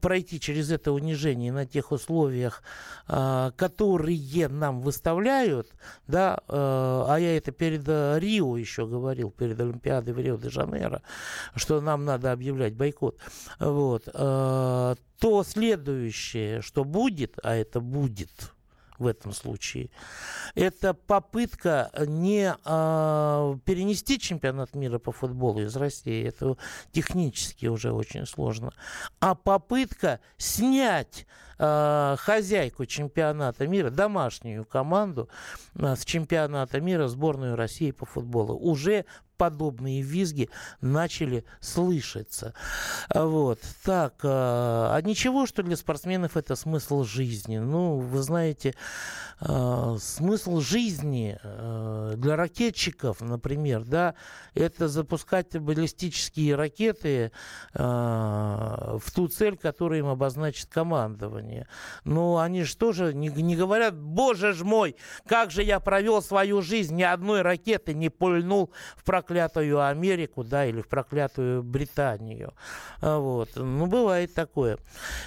пройти 0.00 0.40
через 0.40 0.70
это 0.70 0.92
унижение 0.92 1.52
на 1.52 1.66
тех 1.66 1.92
условиях, 1.92 2.62
которые 3.06 4.48
нам 4.48 4.80
выставляют, 4.80 5.68
да, 6.06 6.38
а, 6.48 7.16
я 7.16 7.36
это 7.36 7.52
перед 7.52 7.82
э, 7.86 8.18
Рио 8.18 8.56
еще 8.56 8.86
говорил, 8.86 9.30
перед 9.30 9.60
Олимпиадой 9.60 10.14
в 10.14 10.18
Рио-де-Жанейро, 10.18 11.02
что 11.54 11.80
нам 11.80 12.04
надо 12.04 12.32
объявлять 12.32 12.74
бойкот, 12.74 13.18
вот, 13.58 13.89
а, 14.14 14.94
то 15.18 15.42
следующее, 15.42 16.62
что 16.62 16.84
будет, 16.84 17.38
а 17.42 17.54
это 17.54 17.80
будет, 17.80 18.52
в 19.00 19.06
этом 19.06 19.32
случае. 19.32 19.90
Это 20.54 20.92
попытка 20.92 21.90
не 22.06 22.52
э, 22.52 23.56
перенести 23.64 24.18
чемпионат 24.18 24.74
мира 24.74 24.98
по 24.98 25.10
футболу 25.10 25.62
из 25.62 25.74
России, 25.74 26.28
это 26.28 26.56
технически 26.92 27.66
уже 27.66 27.92
очень 27.92 28.26
сложно, 28.26 28.72
а 29.18 29.34
попытка 29.34 30.20
снять 30.36 31.26
э, 31.58 32.16
хозяйку 32.18 32.84
чемпионата 32.84 33.66
мира, 33.66 33.90
домашнюю 33.90 34.66
команду 34.66 35.30
с 35.74 36.04
чемпионата 36.04 36.78
мира, 36.80 37.08
сборную 37.08 37.56
России 37.56 37.92
по 37.92 38.04
футболу. 38.04 38.54
Уже 38.54 39.06
подобные 39.40 40.02
визги 40.02 40.50
начали 40.82 41.46
слышаться. 41.60 42.52
Вот. 43.14 43.58
Так, 43.82 44.16
а, 44.22 44.94
а 44.94 45.00
ничего, 45.00 45.46
что 45.46 45.62
для 45.62 45.78
спортсменов 45.78 46.36
это 46.36 46.56
смысл 46.56 47.04
жизни? 47.04 47.56
Ну, 47.56 48.00
вы 48.00 48.20
знаете, 48.20 48.74
а, 49.40 49.96
смысл 49.98 50.60
жизни 50.60 51.38
а, 51.42 52.16
для 52.16 52.36
ракетчиков, 52.36 53.22
например, 53.22 53.84
да, 53.84 54.14
это 54.52 54.88
запускать 54.88 55.56
баллистические 55.56 56.54
ракеты 56.54 57.32
в 57.72 59.02
ту 59.14 59.28
цель, 59.28 59.56
которую 59.56 60.00
им 60.00 60.06
обозначит 60.08 60.68
командование. 60.68 61.66
Но 62.04 62.38
они 62.38 62.64
же 62.64 62.76
тоже 62.76 63.14
не, 63.14 63.28
не 63.28 63.56
говорят, 63.56 63.96
боже 63.96 64.52
ж 64.52 64.64
мой, 64.64 64.96
как 65.26 65.50
же 65.50 65.62
я 65.62 65.80
провел 65.80 66.20
свою 66.20 66.60
жизнь, 66.60 66.94
ни 66.96 67.02
одной 67.02 67.40
ракеты 67.40 67.94
не 67.94 68.10
пульнул 68.10 68.72
в 68.96 69.04
проклятие 69.04 69.29
проклятую 69.30 69.86
Америку, 69.86 70.42
да, 70.42 70.66
или 70.66 70.82
в 70.82 70.88
проклятую 70.88 71.62
Британию. 71.62 72.52
А, 73.00 73.20
вот. 73.20 73.50
Ну, 73.54 73.86
бывает 73.86 74.34
такое. 74.34 74.76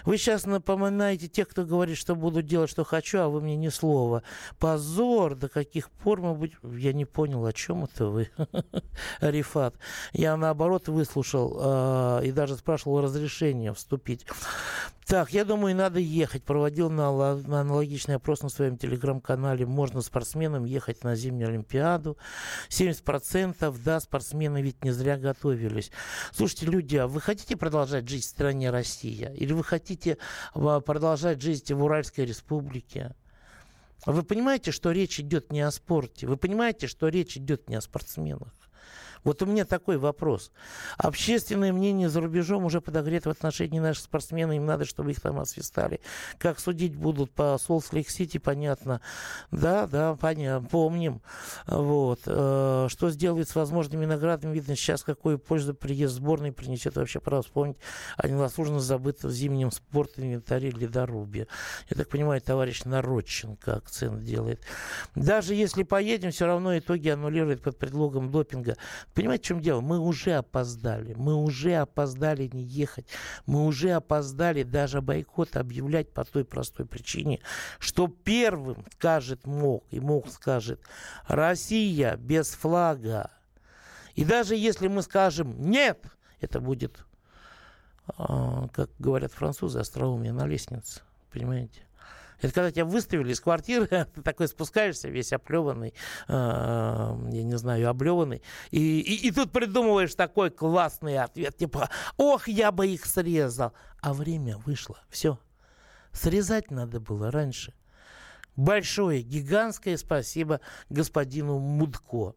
Вы 0.04 0.18
сейчас 0.18 0.46
напоминаете 0.46 1.30
тех, 1.30 1.48
кто 1.48 1.64
говорит, 1.64 1.98
что 1.98 2.14
буду 2.14 2.42
делать, 2.42 2.70
что 2.70 2.84
хочу, 2.84 3.20
а 3.20 3.30
вы 3.30 3.40
мне 3.40 3.56
ни 3.56 3.70
слова. 3.70 4.24
Позор, 4.60 5.36
до 5.36 5.48
каких 5.48 5.90
пор 5.90 6.20
мы 6.20 6.36
будем... 6.36 6.78
Я 6.78 6.92
не 6.92 7.06
понял, 7.06 7.46
о 7.46 7.54
чем 7.54 7.86
это 7.86 8.08
вы, 8.08 8.30
Рифат. 9.22 9.76
Я, 10.12 10.36
наоборот, 10.36 10.90
выслушал 10.90 11.58
э, 11.62 12.26
и 12.26 12.34
даже 12.34 12.58
спрашивал 12.58 13.02
разрешения 13.02 13.74
вступить. 13.74 14.26
Так, 15.06 15.34
я 15.34 15.46
думаю, 15.46 15.76
надо 15.76 16.00
ехать. 16.00 16.44
Проводил 16.44 16.90
на, 16.90 17.36
на 17.36 17.62
аналогичный 17.62 18.16
опрос 18.16 18.42
на 18.42 18.50
своем 18.50 18.78
телеграм-канале. 18.78 19.66
Можно 19.66 20.02
спортсменам 20.02 20.66
ехать 20.66 21.04
на 21.04 21.16
зимнюю 21.16 21.50
Олимпиаду. 21.50 22.18
70% 22.70 23.78
да, 23.84 24.00
спортсмены 24.00 24.62
ведь 24.62 24.84
не 24.84 24.92
зря 24.92 25.18
готовились. 25.18 25.92
Слушайте, 26.32 26.68
люди, 26.68 26.98
а 26.98 27.08
вы 27.08 27.22
хотите 27.22 27.58
продолжать 27.58 28.08
жить 28.08 28.24
в 28.24 28.30
стране 28.30 28.70
Россия? 28.70 29.34
Или 29.34 29.54
вы 29.54 29.64
хотите 29.64 30.18
а, 30.54 30.80
продолжать 30.80 31.42
жить 31.42 31.72
в 31.72 31.84
Уральской 31.84 32.26
республике? 32.26 33.16
Вы 34.06 34.24
понимаете, 34.24 34.72
что 34.72 34.92
речь 34.92 35.20
идет 35.20 35.52
не 35.52 35.62
о 35.62 35.72
спорте? 35.72 36.28
Вы 36.28 36.38
понимаете, 36.38 36.88
что 36.88 37.08
речь 37.08 37.38
идет 37.38 37.70
не 37.70 37.76
о 37.76 37.82
спортсменах? 37.82 38.63
Вот 39.24 39.42
у 39.42 39.46
меня 39.46 39.66
такой 39.66 39.98
вопрос. 39.98 40.52
Общественное 40.98 41.72
мнение 41.72 42.10
за 42.10 42.22
рубежом 42.22 42.66
уже 42.66 42.82
подогрето 42.82 43.30
в 43.30 43.32
отношении 43.32 43.80
наших 43.80 44.04
спортсменов. 44.04 44.56
Им 44.56 44.66
надо, 44.66 44.86
чтобы 44.86 45.12
их 45.12 45.22
там 45.22 45.40
освистали. 45.40 46.02
Как 46.38 46.60
судить 46.60 46.96
будут 46.96 47.32
по 47.32 47.58
Солт-Лейк-Сити, 47.58 48.38
понятно. 48.38 49.02
Да, 49.52 49.88
да, 49.88 50.16
понятно, 50.16 50.68
помним. 50.68 51.22
Вот. 51.68 52.22
Э, 52.26 52.88
что 52.90 53.10
сделает 53.10 53.50
с 53.50 53.56
возможными 53.56 54.06
наградами, 54.06 54.54
видно 54.54 54.76
сейчас, 54.76 55.04
какую 55.04 55.40
пользу 55.40 55.74
приезд 55.74 56.16
сборной 56.16 56.52
принесет. 56.52 56.96
Вообще 56.96 57.20
пора 57.20 57.42
вспомнить 57.42 57.78
о 58.18 58.28
незаслуженно 58.28 58.80
забытом 58.80 59.32
зимнем 59.32 59.72
спорт-инвентаре 59.72 60.70
ледорубе. 60.72 61.48
Я 61.90 61.98
так 61.98 62.10
понимаю, 62.10 62.42
товарищ 62.42 62.84
Народченко 62.84 63.76
акцент 63.76 64.24
делает. 64.24 64.62
Даже 65.16 65.56
если 65.56 65.84
поедем, 65.84 66.32
все 66.32 66.46
равно 66.46 66.78
итоги 66.78 67.10
аннулируют 67.10 67.62
под 67.62 67.78
предлогом 67.78 68.32
допинга. 68.32 68.78
Понимаете, 69.14 69.44
в 69.44 69.48
чем 69.48 69.62
дело? 69.62 69.82
Мы 69.82 70.00
уже 70.00 70.34
опоздали. 70.34 71.14
Мы 71.14 71.36
уже 71.36 71.76
опоздали 71.76 72.50
не 72.52 72.64
ехать. 72.64 73.06
Мы 73.46 73.66
уже 73.66 73.92
опоздали 73.92 74.64
даже 74.64 75.02
бойкот 75.02 75.56
объявлять 75.56 76.12
по 76.12 76.26
той 76.26 76.44
простой 76.44 76.86
причине, 76.86 77.40
что 77.78 78.08
первым 78.08 78.86
скажет 78.94 79.46
МОК, 79.46 79.84
и 79.92 80.00
МОК 80.00 80.30
скажет, 80.30 80.82
Россия 81.28 82.16
без 82.16 82.50
флага. 82.50 83.30
И 84.16 84.26
даже 84.26 84.56
если 84.56 84.88
мы 84.88 85.02
скажем 85.02 85.70
«нет», 85.70 86.06
это 86.40 86.60
будет, 86.60 87.06
а, 88.08 88.68
как 88.70 88.90
говорят 89.00 89.32
французы, 89.32 89.80
остроумие 89.80 90.34
на 90.34 90.46
лестнице. 90.46 91.02
Понимаете? 91.32 91.82
Это 92.44 92.54
когда 92.54 92.72
тебя 92.72 92.86
выставили 92.86 93.32
из 93.32 93.40
квартиры, 93.40 93.88
ты 94.14 94.22
такой 94.22 94.48
спускаешься, 94.48 95.08
весь 95.08 95.32
оплеванный, 95.32 95.94
э, 96.28 96.32
я 96.32 97.44
не 97.44 97.58
знаю, 97.58 97.90
облеванный, 97.90 98.44
и, 98.70 99.00
и, 99.00 99.28
и 99.28 99.32
тут 99.32 99.52
придумываешь 99.52 100.14
такой 100.14 100.52
классный 100.52 101.18
ответ, 101.18 101.56
типа, 101.58 101.90
ох, 102.18 102.48
я 102.48 102.72
бы 102.72 102.88
их 102.88 103.06
срезал. 103.06 103.74
А 104.02 104.14
время 104.14 104.58
вышло, 104.58 105.00
все. 105.10 105.40
Срезать 106.12 106.70
надо 106.70 107.00
было 107.00 107.32
раньше. 107.32 107.74
Большое, 108.56 109.24
гигантское 109.24 109.98
спасибо 109.98 110.60
господину 110.90 111.58
Мудко. 111.58 112.36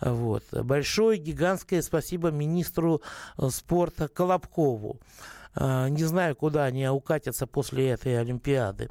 Вот. 0.00 0.44
Большое, 0.52 1.18
гигантское 1.18 1.80
спасибо 1.80 2.30
министру 2.30 3.00
э, 3.38 3.48
спорта 3.50 4.08
Колобкову. 4.08 5.00
А, 5.56 5.88
не 5.88 6.02
знаю, 6.04 6.34
куда 6.36 6.64
они 6.64 6.88
укатятся 6.88 7.46
после 7.46 7.90
этой 7.90 8.18
Олимпиады. 8.18 8.88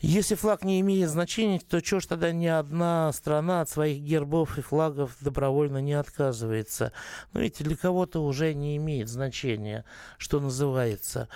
Если 0.00 0.34
флаг 0.34 0.64
не 0.64 0.80
имеет 0.80 1.08
значения, 1.08 1.58
то 1.58 1.84
что 1.84 2.00
ж 2.00 2.06
тогда 2.06 2.32
ни 2.32 2.46
одна 2.46 3.12
страна 3.12 3.62
от 3.62 3.68
своих 3.68 4.00
гербов 4.00 4.58
и 4.58 4.62
флагов 4.62 5.16
добровольно 5.20 5.78
не 5.78 5.94
отказывается? 5.94 6.92
Ну, 7.32 7.40
видите, 7.40 7.64
для 7.64 7.76
кого-то 7.76 8.20
уже 8.24 8.54
не 8.54 8.76
имеет 8.76 9.08
значения, 9.08 9.84
что 10.18 10.40
называется. 10.40 11.28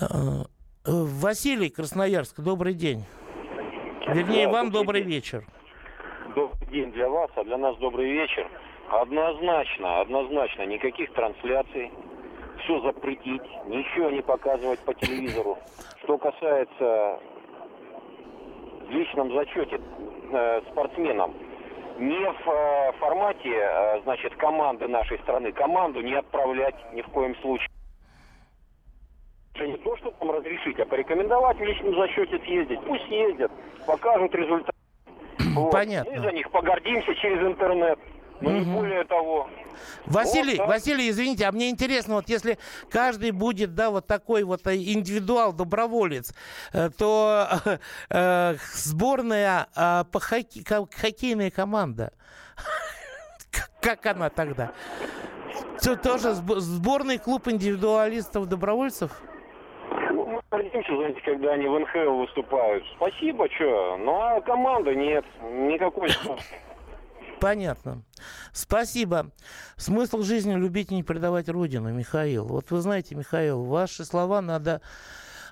А, 0.00 0.44
Василий 0.84 1.70
Красноярск, 1.70 2.40
добрый 2.40 2.74
день. 2.74 3.04
Вернее, 4.08 4.48
вам 4.48 4.70
добрый 4.70 5.02
вечер. 5.02 5.46
Добрый 6.34 6.68
день 6.70 6.92
для 6.92 7.08
вас, 7.08 7.30
а 7.36 7.44
для 7.44 7.58
нас 7.58 7.76
добрый 7.78 8.10
вечер. 8.10 8.48
Однозначно, 8.90 10.00
однозначно, 10.00 10.64
никаких 10.64 11.12
трансляций, 11.12 11.90
все 12.58 12.80
запретить, 12.80 13.42
ничего 13.66 14.10
не 14.10 14.22
показывать 14.22 14.80
по 14.80 14.94
телевизору. 14.94 15.58
Что 16.02 16.18
касается 16.18 17.20
в 18.86 18.90
личном 18.90 19.32
зачете 19.32 19.80
э, 20.32 20.60
спортсменам, 20.70 21.34
не 21.98 22.32
в 22.32 22.48
э, 22.48 22.92
формате, 22.98 23.50
э, 23.50 24.00
значит, 24.02 24.34
команды 24.36 24.88
нашей 24.88 25.18
страны, 25.20 25.52
команду 25.52 26.00
не 26.00 26.14
отправлять 26.14 26.76
ни 26.92 27.02
в 27.02 27.08
коем 27.08 27.34
случае. 27.36 27.68
Не 29.60 29.76
то, 29.78 29.96
что 29.96 30.12
там 30.12 30.30
разрешить, 30.30 30.78
а 30.78 30.86
порекомендовать 30.86 31.58
в 31.58 31.64
личном 31.64 31.94
зачете 31.96 32.38
съездить. 32.38 32.80
Пусть 32.86 33.08
ездят, 33.08 33.50
покажут 33.86 34.32
результат. 34.32 34.74
Вот. 35.56 35.72
Понятно. 35.72 36.12
Мы 36.12 36.20
за 36.20 36.30
них 36.30 36.48
погордимся 36.52 37.12
через 37.16 37.42
интернет. 37.42 37.98
Но 38.40 38.50
угу. 38.50 38.58
не 38.58 38.64
более 38.64 39.04
того. 39.04 39.48
Василий, 40.06 40.56
вот, 40.56 40.66
да. 40.66 40.66
Василий, 40.66 41.10
извините, 41.10 41.46
а 41.46 41.52
мне 41.52 41.70
интересно, 41.70 42.14
вот 42.14 42.28
если 42.28 42.58
каждый 42.90 43.30
будет, 43.30 43.74
да, 43.74 43.90
вот 43.90 44.06
такой 44.06 44.42
вот 44.44 44.66
э, 44.66 44.76
индивидуал, 44.76 45.52
доброволец, 45.52 46.34
э, 46.72 46.90
то 46.96 47.48
э, 48.10 48.54
сборная 48.74 49.68
э, 49.74 50.04
по 50.10 50.20
хоке, 50.20 50.62
хоккейная 50.64 51.50
команда, 51.50 52.12
как 53.80 54.04
она 54.06 54.30
тогда? 54.30 54.72
Все 55.78 55.94
тоже 55.96 56.32
сборный 56.34 57.18
клуб 57.18 57.46
индивидуалистов-добровольцев? 57.46 59.12
Ну, 60.10 60.26
мы 60.26 60.40
гордимся, 60.50 60.96
знаете, 60.96 61.20
когда 61.24 61.52
они 61.52 61.66
в 61.68 61.78
НХЛ 61.78 62.18
выступают. 62.18 62.84
Спасибо, 62.96 63.48
что. 63.50 63.96
Ну, 63.98 64.20
а 64.20 64.40
команда 64.40 64.94
нет. 64.94 65.24
Никакой 65.42 66.08
Понятно. 67.40 68.02
Спасибо. 68.52 69.32
Смысл 69.76 70.22
жизни 70.22 70.54
любить 70.54 70.90
и 70.90 70.94
не 70.94 71.02
предавать 71.02 71.48
Родину, 71.48 71.92
Михаил. 71.92 72.46
Вот 72.46 72.70
вы 72.70 72.80
знаете, 72.80 73.14
Михаил, 73.14 73.64
ваши 73.64 74.04
слова 74.04 74.40
надо 74.40 74.80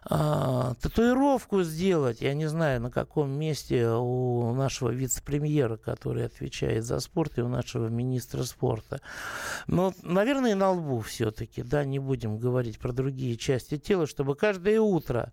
а, 0.08 0.74
татуировку 0.80 1.64
сделать, 1.64 2.20
я 2.20 2.32
не 2.34 2.46
знаю, 2.46 2.80
на 2.80 2.90
каком 2.92 3.30
месте 3.30 3.88
у 3.88 4.52
нашего 4.54 4.90
вице-премьера, 4.90 5.78
который 5.78 6.24
отвечает 6.24 6.84
за 6.84 7.00
спорт, 7.00 7.38
и 7.38 7.42
у 7.42 7.48
нашего 7.48 7.88
министра 7.88 8.44
спорта. 8.44 9.00
Но, 9.66 9.92
наверное, 10.02 10.54
на 10.54 10.70
лбу 10.70 11.00
все-таки, 11.00 11.62
да, 11.62 11.84
не 11.84 11.98
будем 11.98 12.38
говорить 12.38 12.78
про 12.78 12.92
другие 12.92 13.36
части 13.36 13.78
тела, 13.78 14.06
чтобы 14.06 14.36
каждое 14.36 14.80
утро, 14.80 15.32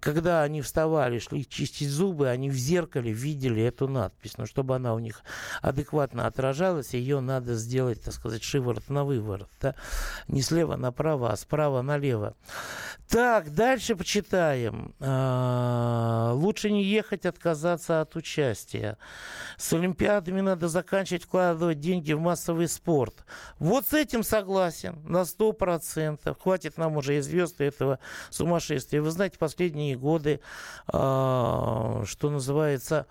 когда 0.00 0.42
они 0.42 0.62
вставали, 0.62 1.18
шли 1.18 1.44
чистить 1.44 1.90
зубы, 1.90 2.28
они 2.28 2.48
в 2.48 2.54
зеркале 2.54 3.10
видели 3.10 3.60
эту 3.62 3.88
надпись. 3.88 4.38
Но 4.38 4.46
чтобы 4.46 4.76
она 4.76 4.94
у 4.94 5.00
них 5.00 5.22
адекватно 5.62 6.28
отражалась, 6.28 6.94
ее 6.94 7.18
надо 7.18 7.54
сделать, 7.54 8.02
так 8.02 8.14
сказать, 8.14 8.44
шиворот 8.44 8.88
на 8.88 9.04
выворот. 9.04 9.50
Да? 9.60 9.74
Не 10.28 10.42
слева 10.42 10.76
направо, 10.76 11.32
а 11.32 11.36
справа 11.36 11.82
налево. 11.82 12.36
Так, 13.08 13.52
дальше 13.52 13.95
почитаем. 13.96 14.94
А, 15.00 16.32
лучше 16.34 16.70
не 16.70 16.84
ехать, 16.84 17.26
отказаться 17.26 18.00
от 18.00 18.14
участия. 18.16 18.98
С 19.56 19.72
Олимпиадами 19.72 20.40
надо 20.40 20.68
заканчивать 20.68 21.24
вкладывать 21.24 21.80
деньги 21.80 22.12
в 22.12 22.20
массовый 22.20 22.68
спорт. 22.68 23.24
Вот 23.58 23.86
с 23.86 23.92
этим 23.92 24.22
согласен 24.22 25.00
на 25.04 25.24
сто 25.24 25.52
процентов. 25.52 26.38
Хватит 26.40 26.76
нам 26.78 26.96
уже 26.96 27.16
и 27.16 27.20
звезд 27.20 27.60
этого 27.60 27.98
сумасшествия. 28.30 29.02
Вы 29.02 29.10
знаете, 29.10 29.38
последние 29.38 29.96
годы, 29.96 30.40
а, 30.86 32.02
что 32.04 32.30
называется, 32.30 33.06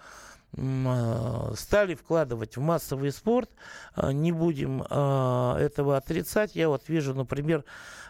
стали 0.55 1.95
вкладывать 1.95 2.55
в 2.57 2.61
массовый 2.61 3.11
спорт. 3.11 3.49
Не 3.97 4.31
будем 4.31 4.81
этого 4.83 5.97
отрицать. 5.97 6.55
Я 6.55 6.69
вот 6.69 6.87
вижу, 6.87 7.13
например, 7.13 7.65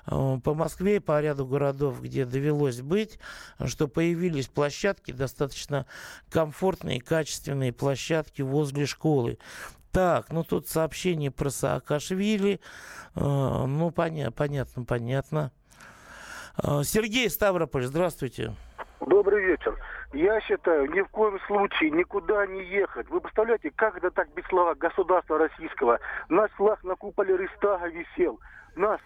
по 0.06 0.54
Москве, 0.54 1.02
по 1.02 1.20
ряду 1.20 1.48
городов, 1.48 2.02
где 2.02 2.26
довелось 2.26 2.82
быть, 2.82 3.18
что 3.66 3.88
появились 3.88 4.48
площадки, 4.48 5.12
достаточно 5.12 5.88
комфортные, 6.30 7.02
качественные 7.02 7.74
площадки 7.74 8.44
возле 8.44 8.86
школы. 8.86 9.40
Так, 9.92 10.30
ну 10.30 10.44
тут 10.44 10.68
сообщение 10.68 11.32
про 11.32 11.50
Саакашвили. 11.50 12.60
Ну, 13.16 13.92
понятно, 13.92 14.32
понятно, 14.32 14.84
понятно. 14.84 15.52
Сергей 16.84 17.30
Ставрополь, 17.30 17.86
здравствуйте. 17.86 18.54
Добрый 19.02 19.44
вечер. 19.44 19.78
Я 20.14 20.40
считаю, 20.42 20.90
ни 20.92 21.02
в 21.02 21.10
коем 21.10 21.40
случае 21.48 21.92
никуда 21.92 22.46
не 22.48 22.64
ехать. 22.64 23.10
Вы 23.10 23.20
представляете, 23.20 23.72
как 23.76 23.98
это 23.98 24.10
так 24.10 24.30
без 24.34 24.46
слова 24.46 24.74
государства 24.74 25.38
российского? 25.38 26.00
Наш 26.30 26.50
флаг 26.52 26.84
на 26.84 26.96
куполе 26.96 27.36
Рейстага 27.36 27.88
висел 27.88 28.40
наш 28.76 29.00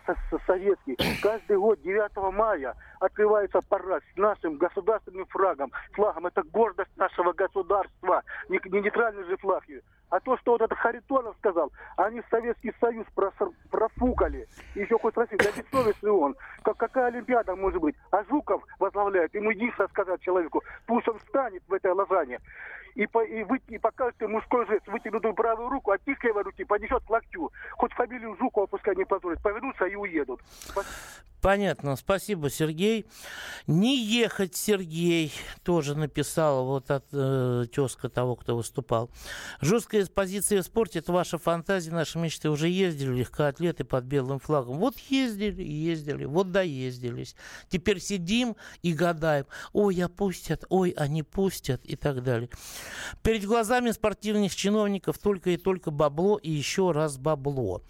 советский. 0.46 0.98
Каждый 1.22 1.58
год 1.58 1.82
9 1.82 2.34
мая 2.34 2.76
открывается 3.00 3.62
парад 3.62 4.04
с 4.14 4.18
нашим 4.18 4.58
государственным 4.58 5.26
флагом. 5.28 5.72
Флагом 5.94 6.28
это 6.28 6.44
гордость 6.44 6.96
нашего 6.98 7.34
государства. 7.34 8.24
Не, 8.50 8.60
не 8.66 8.82
нейтральный 8.82 9.24
же 9.26 9.38
флаг. 9.38 9.64
А 10.10 10.20
то, 10.20 10.38
что 10.38 10.54
вот 10.54 10.62
этот 10.62 10.78
Харитонов 10.78 11.36
сказал, 11.38 11.72
они 11.98 12.22
Советский 12.30 12.74
Союз 12.80 13.06
профукали. 13.70 14.48
Еще 14.76 14.98
хоть 14.98 15.14
спросить, 15.14 15.38
да 15.38 15.52
бессовестный 15.52 16.12
он. 16.12 16.36
Как, 16.64 16.78
какая 16.78 17.08
Олимпиада 17.08 17.56
может 17.56 17.80
быть? 17.80 17.96
А 18.12 18.24
Жуков 18.24 18.64
возглавляет. 18.80 19.34
Ему 19.36 19.52
единственное 19.52 19.88
сказать 19.90 20.22
человеку, 20.22 20.64
пусть 20.88 21.08
он 21.08 21.20
встанет 21.20 21.64
в 21.68 21.74
этой 21.74 21.92
лазане 21.92 22.40
и, 22.96 23.08
по, 23.08 23.24
и, 23.24 23.44
вы, 23.44 23.62
и 23.68 23.78
покажет 23.78 24.20
мужской 24.22 24.66
жест, 24.68 24.88
вытянутую 24.88 25.34
правую 25.34 25.70
руку, 25.70 25.92
а 25.92 25.98
тихо 25.98 26.28
его 26.28 26.44
руки 26.44 26.64
поднесет 26.64 27.04
к 27.04 27.10
локтю. 27.10 27.52
Хоть 27.78 27.94
фамилию 27.94 28.36
Жукова 28.38 28.66
пускай 28.66 28.96
не 28.96 29.06
позорит. 29.06 29.42
Повернутся 29.42 29.86
и 29.86 29.96
уедут. 29.96 30.42
Понятно. 31.42 31.96
Спасибо, 31.96 32.50
Сергей. 32.50 33.06
Не 33.66 33.98
ехать, 33.98 34.56
Сергей, 34.56 35.32
тоже 35.64 35.96
написал 35.96 36.66
вот 36.66 36.92
от 36.92 37.06
э, 37.14 37.66
тезка 37.74 38.10
того, 38.10 38.36
кто 38.36 38.58
выступал. 38.58 39.10
Жесткая 39.62 40.06
позиция 40.08 40.62
в 40.62 40.66
спорте– 40.66 41.00
это 41.00 41.14
ваша 41.14 41.38
фантазия, 41.38 41.92
наши 41.92 42.18
мечты. 42.18 42.50
Уже 42.50 42.68
ездили 42.68 43.20
легкоатлеты 43.20 43.86
под 43.86 44.04
белым 44.04 44.40
флагом. 44.40 44.80
Вот 44.80 44.98
ездили, 45.10 45.64
ездили, 45.64 46.26
вот 46.26 46.52
доездились. 46.52 47.36
Теперь 47.70 48.02
сидим 48.02 48.58
и 48.82 48.94
гадаем. 48.94 49.46
Ой, 49.72 50.04
опустят, 50.04 50.66
ой, 50.70 50.90
они 50.92 51.24
пустят 51.24 51.86
и 51.86 51.96
так 51.96 52.22
далее. 52.22 52.50
Перед 53.24 53.46
глазами 53.46 53.92
спортивных 53.92 54.54
чиновников 54.56 55.18
только 55.18 55.52
и 55.52 55.58
только 55.58 55.90
бабло 55.90 56.38
и 56.38 56.52
еще 56.52 56.92
раз 56.92 57.18
бабло. 57.18 57.82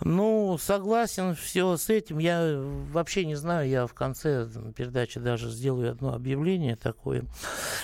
Ну, 0.00 0.58
согласен 0.60 1.34
все 1.34 1.76
с 1.76 1.88
этим. 1.88 2.18
Я 2.18 2.73
вообще 2.92 3.24
не 3.24 3.34
знаю, 3.34 3.68
я 3.68 3.86
в 3.86 3.94
конце 3.94 4.48
передачи 4.76 5.20
даже 5.20 5.50
сделаю 5.50 5.90
одно 5.92 6.14
объявление 6.14 6.76
такое. 6.76 7.24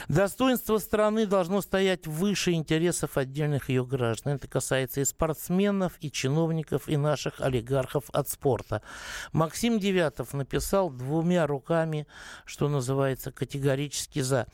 Достоинство 0.08 0.78
страны 0.78 1.26
должно 1.26 1.60
стоять 1.60 2.06
выше 2.06 2.52
интересов 2.52 3.16
отдельных 3.16 3.68
ее 3.68 3.84
граждан. 3.84 4.34
Это 4.34 4.48
касается 4.48 5.00
и 5.00 5.04
спортсменов, 5.04 5.94
и 6.00 6.10
чиновников, 6.10 6.88
и 6.88 6.96
наших 6.96 7.40
олигархов 7.40 8.04
от 8.12 8.28
спорта. 8.28 8.82
Максим 9.32 9.78
Девятов 9.78 10.34
написал 10.34 10.90
двумя 10.90 11.46
руками, 11.46 12.06
что 12.44 12.68
называется, 12.68 13.32
категорически 13.32 14.20
за. 14.20 14.46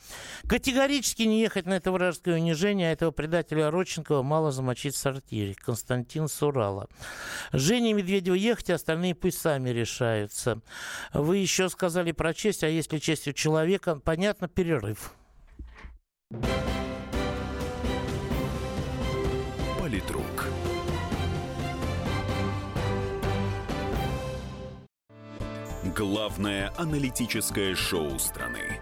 Категорически 0.47 1.23
не 1.23 1.41
ехать 1.41 1.65
на 1.65 1.73
это 1.73 1.91
вражеское 1.91 2.35
унижение, 2.35 2.89
а 2.89 2.93
этого 2.93 3.11
предателя 3.11 3.71
Родченкова 3.71 4.23
мало 4.23 4.51
замочить 4.51 4.95
в 4.95 4.97
сортире. 4.97 5.55
Константин 5.55 6.27
Сурала. 6.27 6.87
Женя 7.51 7.93
Медведева 7.93 8.35
ехать, 8.35 8.69
а 8.69 8.75
остальные 8.75 9.15
пусть 9.15 9.39
сами 9.39 9.69
решаются. 10.27 10.61
Вы 11.13 11.37
еще 11.37 11.69
сказали 11.69 12.11
про 12.11 12.33
честь, 12.33 12.63
а 12.63 12.67
если 12.67 12.97
честь 12.99 13.27
у 13.27 13.33
человека, 13.33 13.95
понятно, 13.95 14.47
перерыв. 14.47 15.13
Политрук. 19.79 20.47
Главное 25.95 26.73
аналитическое 26.77 27.73
шоу 27.73 28.19
страны. 28.19 28.81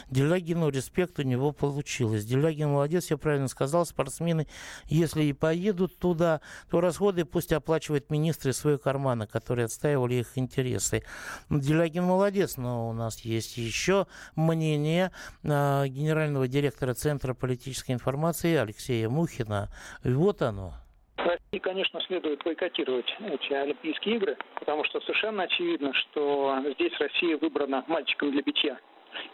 Делягину 0.10 0.69
респект 0.69 1.19
у 1.19 1.21
него 1.21 1.51
получилось. 1.51 2.25
Делягин 2.25 2.69
молодец, 2.69 3.04
все 3.04 3.19
правильно 3.19 3.47
сказал. 3.49 3.86
Спортсмены, 3.86 4.47
если 4.86 5.23
и 5.23 5.34
поедут 5.34 5.99
туда, 5.99 6.41
то 6.71 6.82
расходы 6.82 7.23
пусть 7.23 7.54
оплачивают 7.54 8.10
министры 8.10 8.51
своего 8.51 8.80
кармана, 8.80 9.28
которые 9.28 9.65
отстаивали 9.65 10.15
их 10.15 10.32
интересы. 10.39 11.04
Делягин 11.51 12.06
молодец, 12.06 12.58
но 12.58 12.89
у 12.89 12.93
нас 12.93 13.19
есть 13.19 13.58
еще 13.58 14.08
мнение 14.36 15.12
э, 15.43 15.88
генерального 15.88 16.47
директора 16.47 16.95
Центра 16.95 17.36
политической 17.36 17.91
информации 17.91 18.55
Алексея 18.56 19.10
Мухина. 19.10 19.70
И 20.04 20.10
вот 20.10 20.41
оно. 20.41 20.74
России, 21.18 21.60
конечно, 21.60 22.02
следует 22.02 22.44
бойкотировать 22.44 23.13
эти 23.20 23.54
Олимпийские 23.54 24.18
игры, 24.18 24.38
потому 24.60 24.84
что 24.86 25.00
совершенно 25.02 25.44
очевидно, 25.44 25.94
что 25.94 26.58
здесь 26.76 26.94
Россия 27.00 27.38
выбрана 27.38 27.84
мальчиком 27.88 28.32
для 28.32 28.41
битья. 28.41 28.78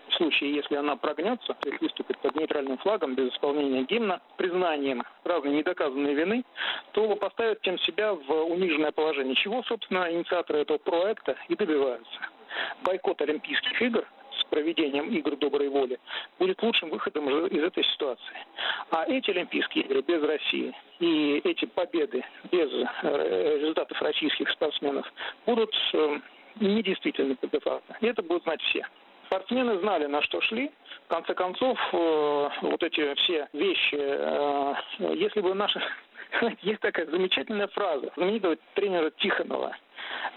В 0.09 0.13
случае, 0.13 0.53
если 0.53 0.75
она 0.75 0.95
прогнется, 0.95 1.53
то 1.53 1.69
есть 1.69 1.81
выступит 1.81 2.19
под 2.19 2.35
нейтральным 2.35 2.77
флагом 2.77 3.15
без 3.15 3.33
исполнения 3.33 3.83
гимна, 3.83 4.21
признанием 4.37 5.03
разной 5.23 5.53
недоказанной 5.53 6.13
вины, 6.13 6.43
то 6.91 7.15
поставят 7.15 7.61
тем 7.61 7.79
себя 7.79 8.13
в 8.13 8.29
униженное 8.29 8.91
положение. 8.91 9.35
Чего, 9.35 9.63
собственно, 9.63 10.11
инициаторы 10.11 10.59
этого 10.59 10.77
проекта 10.77 11.35
и 11.47 11.55
добиваются. 11.55 12.19
Бойкот 12.83 13.21
Олимпийских 13.21 13.81
игр 13.81 14.05
проведением 14.51 15.09
игр 15.09 15.35
доброй 15.37 15.69
воли, 15.69 15.99
будет 16.37 16.61
лучшим 16.61 16.89
выходом 16.89 17.27
из 17.47 17.63
этой 17.63 17.83
ситуации. 17.85 18.37
А 18.91 19.05
эти 19.07 19.31
Олимпийские 19.31 19.85
игры 19.85 20.01
без 20.01 20.21
России 20.21 20.75
и 20.99 21.41
эти 21.43 21.65
победы 21.65 22.23
без 22.51 22.69
э, 22.71 23.57
результатов 23.59 23.99
российских 24.01 24.49
спортсменов 24.51 25.11
будут 25.45 25.73
э, 25.93 26.19
недействительны 26.59 27.35
по 27.35 27.47
де-факто. 27.47 27.97
И 28.01 28.05
это 28.05 28.21
будут 28.21 28.43
знать 28.43 28.61
все. 28.61 28.85
Спортсмены 29.25 29.79
знали, 29.79 30.05
на 30.07 30.21
что 30.23 30.41
шли. 30.41 30.69
В 31.05 31.07
конце 31.07 31.33
концов, 31.33 31.79
э, 31.93 32.49
вот 32.61 32.83
эти 32.83 33.15
все 33.15 33.47
вещи, 33.53 33.95
если 35.17 35.41
бы 35.41 35.53
наши 35.55 35.81
есть 36.61 36.81
такая 36.81 37.05
замечательная 37.07 37.67
фраза 37.67 38.11
знаменитого 38.15 38.57
тренера 38.75 39.09
Тихонова, 39.11 39.75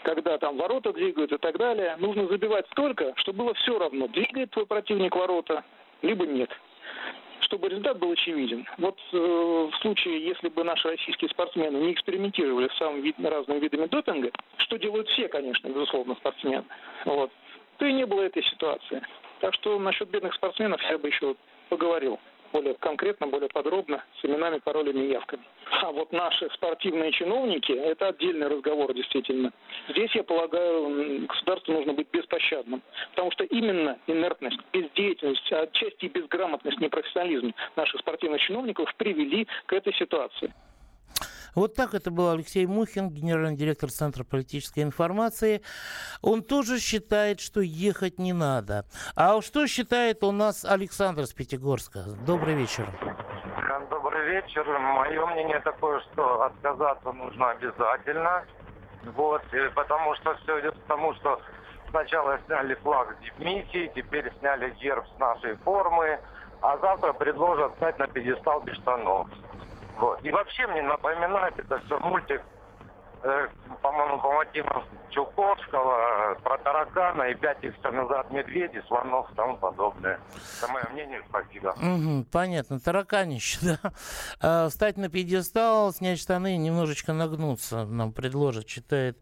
когда 0.03 0.39
там 0.39 0.57
ворота 0.57 0.93
двигают 0.93 1.33
и 1.33 1.39
так 1.39 1.59
далее. 1.59 1.97
Нужно 1.99 2.27
забивать 2.27 2.67
столько, 2.73 3.13
чтобы 3.17 3.45
было 3.45 3.55
все 3.55 3.79
равно, 3.79 4.09
двигает 4.09 4.51
твой 4.51 4.67
противник 4.67 5.15
ворота, 5.17 5.65
либо 6.03 6.27
нет 6.27 6.51
чтобы 7.41 7.69
результат 7.69 7.99
был 7.99 8.11
очевиден. 8.11 8.67
Вот 8.79 8.99
э, 9.13 9.17
в 9.17 9.73
случае, 9.81 10.25
если 10.25 10.49
бы 10.49 10.65
наши 10.65 10.89
российские 10.89 11.29
спортсмены 11.31 11.77
не 11.77 11.93
экспериментировали 11.93 12.69
с 12.69 12.79
самыми 12.79 13.03
вид, 13.03 13.17
разными 13.23 13.61
видами 13.61 13.87
допинга, 13.87 14.31
что 14.57 14.79
делают 14.79 15.09
все, 15.09 15.29
конечно, 15.29 15.69
безусловно, 15.69 16.15
спортсмены, 16.15 16.65
вот, 17.05 17.31
то 17.79 17.85
и 17.85 17.93
не 17.93 18.07
было 18.07 18.23
этой 18.23 18.43
ситуации. 18.45 19.03
Так 19.41 19.55
что 19.55 19.79
насчет 19.79 20.09
бедных 20.09 20.35
спортсменов 20.35 20.81
я 20.91 20.99
бы 20.99 21.09
еще 21.09 21.37
поговорил 21.69 22.19
более 22.55 22.75
конкретно, 22.75 23.27
более 23.27 23.49
подробно, 23.49 24.03
с 24.21 24.25
именами, 24.25 24.59
паролями 24.59 25.13
явками. 25.13 25.43
А 25.83 25.91
вот 25.91 26.13
наши 26.13 26.49
спортивные 26.55 27.11
чиновники– 27.11 27.73
это 27.73 28.09
отдельный 28.09 28.47
разговор, 28.47 28.95
действительно. 28.95 29.53
Здесь, 29.89 30.15
я 30.15 30.23
полагаю, 30.23 31.27
государству 31.27 31.73
нужно 31.73 31.95
быть 31.95 32.07
беспощадным. 32.13 32.81
Потому 33.11 33.33
что 33.33 33.45
именно 33.45 33.99
инертность, 34.07 34.61
бездеятельность, 34.73 35.53
отчасти 35.53 36.07
безграмотность, 36.07 36.79
непрофессионализм 36.79 37.53
наших 37.75 38.01
спортивных 38.01 38.41
чиновников 38.41 38.95
привели 38.97 39.49
к 39.67 39.73
этой 39.73 39.93
ситуации. 39.95 40.53
Вот 41.55 41.75
так 41.75 41.95
это 41.95 42.11
был 42.11 42.31
Алексей 42.31 42.67
Мухин, 42.67 43.11
генеральный 43.11 43.57
директор 43.57 43.91
Центра 43.91 44.25
политической 44.25 44.83
информации. 44.83 45.63
Он 46.21 46.43
тоже 46.43 46.81
считает, 46.81 47.41
что 47.41 47.61
ехать 47.61 48.19
не 48.19 48.33
надо. 48.33 48.85
А 49.15 49.41
что 49.41 49.67
считает 49.67 50.25
у 50.25 50.33
нас 50.33 50.65
Александр 50.65 51.25
Пятигорска? 51.37 52.05
Добрый 52.27 52.55
вечер. 52.55 52.89
Добрый 53.91 54.27
вечер. 54.31 54.67
Мое 54.79 55.27
мнение 55.27 55.61
такое, 55.61 56.01
что 56.13 56.43
отказаться 56.43 57.13
нужно 57.13 57.51
обязательно. 57.51 58.45
Вот, 59.17 59.43
потому 59.75 60.15
что 60.17 60.35
все 60.43 60.61
идет 60.61 60.75
к 60.75 60.83
тому, 60.87 61.15
что 61.15 61.41
сначала 61.91 62.39
сняли 62.47 62.75
флаг 62.77 63.17
с 63.23 63.39
миссии, 63.39 63.93
теперь 63.95 64.33
сняли 64.41 64.75
герб 64.81 65.05
с 65.15 65.19
нашей 65.21 65.57
формы, 65.59 66.19
а 66.63 66.79
завтра 66.79 67.13
предложат 67.13 67.75
стать 67.77 67.99
на 67.99 68.07
пьедестал 68.07 68.63
без 68.63 68.77
штанов. 68.79 69.29
Вот. 69.97 70.25
И 70.25 70.31
вообще 70.31 70.67
мне 70.67 70.83
напоминает 70.83 71.59
это 71.59 71.79
все 71.87 71.99
мультик, 72.01 72.43
э, 73.23 73.49
по-моему, 73.81 74.21
по 74.21 74.33
мотивам 74.33 74.85
Чуковского, 75.11 76.35
про 76.43 76.59
таракана 76.59 77.23
и 77.23 77.35
пять 77.35 77.63
их 77.63 77.75
назад 77.85 78.31
медведи, 78.33 78.83
слонов 78.89 79.31
и 79.31 79.35
тому 79.37 79.57
подобное. 79.57 80.19
Это 80.59 80.73
мое 80.73 80.85
мнение, 80.91 81.23
спасибо. 81.29 81.69
Угу, 81.81 82.27
понятно, 82.33 82.81
тараканище, 82.81 83.59
да. 83.63 83.93
А, 84.41 84.69
встать 84.69 84.97
на 84.97 85.09
пьедестал, 85.09 85.93
снять 85.93 86.19
штаны, 86.19 86.57
немножечко 86.57 87.13
нагнуться 87.13 87.85
нам 87.85 88.13
предложит, 88.13 88.67
читает 88.67 89.19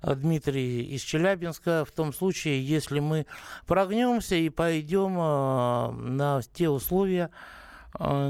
а, 0.00 0.14
Дмитрий 0.14 0.82
из 0.82 1.02
Челябинска, 1.02 1.84
в 1.84 1.92
том 1.92 2.14
случае, 2.14 2.66
если 2.66 3.00
мы 3.00 3.26
прогнемся 3.66 4.36
и 4.36 4.48
пойдем 4.48 5.16
а, 5.18 5.90
на 5.90 6.40
те 6.54 6.70
условия, 6.70 7.30
Э, 7.30 7.55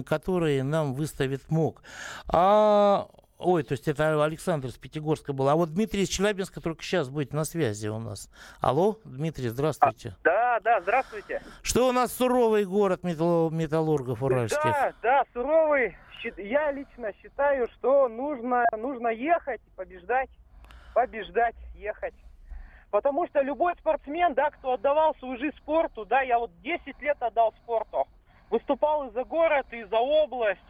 которые 0.06 0.62
нам 0.62 0.94
выставит 0.94 1.50
МОК. 1.50 1.82
А 2.28 3.08
Ой, 3.38 3.62
то 3.64 3.72
есть 3.72 3.86
это 3.86 4.24
Александр 4.24 4.68
из 4.68 4.78
Пятигорска 4.78 5.34
был. 5.34 5.48
А 5.50 5.56
вот 5.56 5.74
Дмитрий 5.74 6.04
из 6.04 6.08
Челябинска 6.08 6.62
только 6.62 6.82
сейчас 6.82 7.10
будет 7.10 7.34
на 7.34 7.44
связи 7.44 7.88
у 7.88 7.98
нас. 7.98 8.30
Алло, 8.62 8.98
Дмитрий, 9.04 9.48
здравствуйте. 9.48 10.16
А, 10.20 10.24
да, 10.24 10.60
да, 10.60 10.80
здравствуйте. 10.80 11.42
Что 11.62 11.88
у 11.88 11.92
нас 11.92 12.12
суровый 12.14 12.64
город 12.64 13.02
металлургов 13.02 14.22
уральских? 14.22 14.62
Да, 14.62 14.92
да, 15.02 15.22
суровый. 15.34 15.98
Я 16.38 16.72
лично 16.72 17.12
считаю, 17.22 17.68
что 17.74 18.08
нужно, 18.08 18.64
нужно 18.76 19.08
ехать, 19.08 19.60
побеждать, 19.76 20.30
побеждать, 20.94 21.54
ехать. 21.74 22.14
Потому 22.90 23.26
что 23.28 23.42
любой 23.42 23.74
спортсмен, 23.76 24.32
да, 24.32 24.50
кто 24.50 24.72
отдавал 24.72 25.14
свою 25.16 25.36
жизнь 25.36 25.56
спорту, 25.58 26.06
да, 26.06 26.22
я 26.22 26.38
вот 26.38 26.50
10 26.62 27.02
лет 27.02 27.16
отдал 27.20 27.52
спорту, 27.62 28.08
выступал 28.50 29.08
и 29.08 29.12
за 29.12 29.24
город, 29.24 29.66
и 29.72 29.84
за 29.84 29.98
область. 29.98 30.60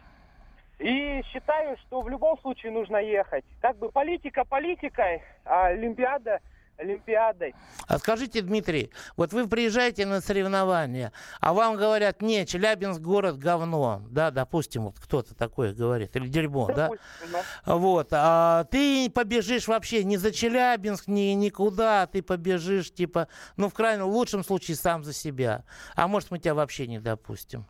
И 0.79 1.23
считаю, 1.31 1.75
что 1.77 2.01
в 2.01 2.09
любом 2.09 2.39
случае 2.39 2.71
нужно 2.71 2.97
ехать. 2.97 3.43
Как 3.61 3.77
бы 3.77 3.89
политика 3.89 4.45
политикой, 4.45 5.23
а 5.43 5.67
Олимпиада 5.67 6.39
Олимпиадой. 6.77 7.55
А 7.87 7.97
скажите, 7.97 8.41
Дмитрий, 8.41 8.91
вот 9.15 9.33
вы 9.33 9.47
приезжаете 9.47 10.05
на 10.05 10.21
соревнования, 10.21 11.11
а 11.39 11.53
вам 11.53 11.75
говорят, 11.75 12.21
не, 12.21 12.45
Челябинск 12.45 13.01
город 13.01 13.37
говно, 13.39 14.03
да, 14.09 14.29
допустим, 14.29 14.85
вот 14.85 14.99
кто-то 14.99 15.35
такое 15.35 15.73
говорит, 15.73 16.15
или 16.15 16.27
дерьмо, 16.27 16.67
допустим, 16.67 17.31
да? 17.31 17.43
да? 17.65 17.75
Вот, 17.75 18.09
а 18.11 18.65
ты 18.65 19.09
побежишь 19.09 19.67
вообще 19.67 20.03
не 20.03 20.17
за 20.17 20.31
Челябинск, 20.31 21.07
ни 21.07 21.33
никуда, 21.33 22.05
ты 22.05 22.21
побежишь, 22.21 22.93
типа, 22.93 23.27
ну, 23.55 23.69
в 23.69 23.73
крайнем 23.73 24.05
лучшем 24.05 24.43
случае 24.43 24.77
сам 24.77 25.03
за 25.03 25.13
себя, 25.13 25.63
а 25.95 26.07
может, 26.07 26.29
мы 26.29 26.39
тебя 26.39 26.53
вообще 26.53 26.87
не 26.87 26.99
допустим. 26.99 27.65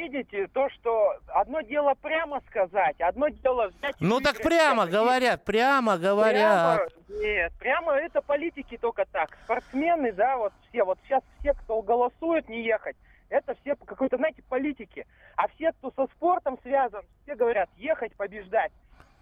Видите, 0.00 0.46
то, 0.46 0.70
что 0.70 1.14
одно 1.26 1.60
дело 1.60 1.92
прямо 1.92 2.40
сказать, 2.48 2.98
одно 3.02 3.28
дело 3.28 3.68
взять... 3.68 3.94
Ну 4.00 4.18
так 4.20 4.38
прямо 4.38 4.86
говорят, 4.86 5.44
прямо 5.44 5.98
говорят. 5.98 6.90
Прямо, 7.06 7.22
нет, 7.22 7.52
прямо 7.58 7.92
это 7.92 8.22
политики 8.22 8.78
только 8.78 9.04
так. 9.12 9.36
Спортсмены, 9.44 10.12
да, 10.12 10.38
вот 10.38 10.54
все, 10.68 10.84
вот 10.84 10.98
сейчас 11.04 11.22
все, 11.38 11.52
кто 11.52 11.82
голосует 11.82 12.48
не 12.48 12.62
ехать, 12.62 12.96
это 13.28 13.54
все 13.60 13.76
какой-то, 13.76 14.16
знаете, 14.16 14.42
политики. 14.48 15.06
А 15.36 15.48
все, 15.48 15.72
кто 15.72 15.90
со 15.90 16.06
спортом 16.14 16.58
связан, 16.62 17.02
все 17.22 17.34
говорят 17.34 17.68
ехать, 17.76 18.16
побеждать. 18.16 18.72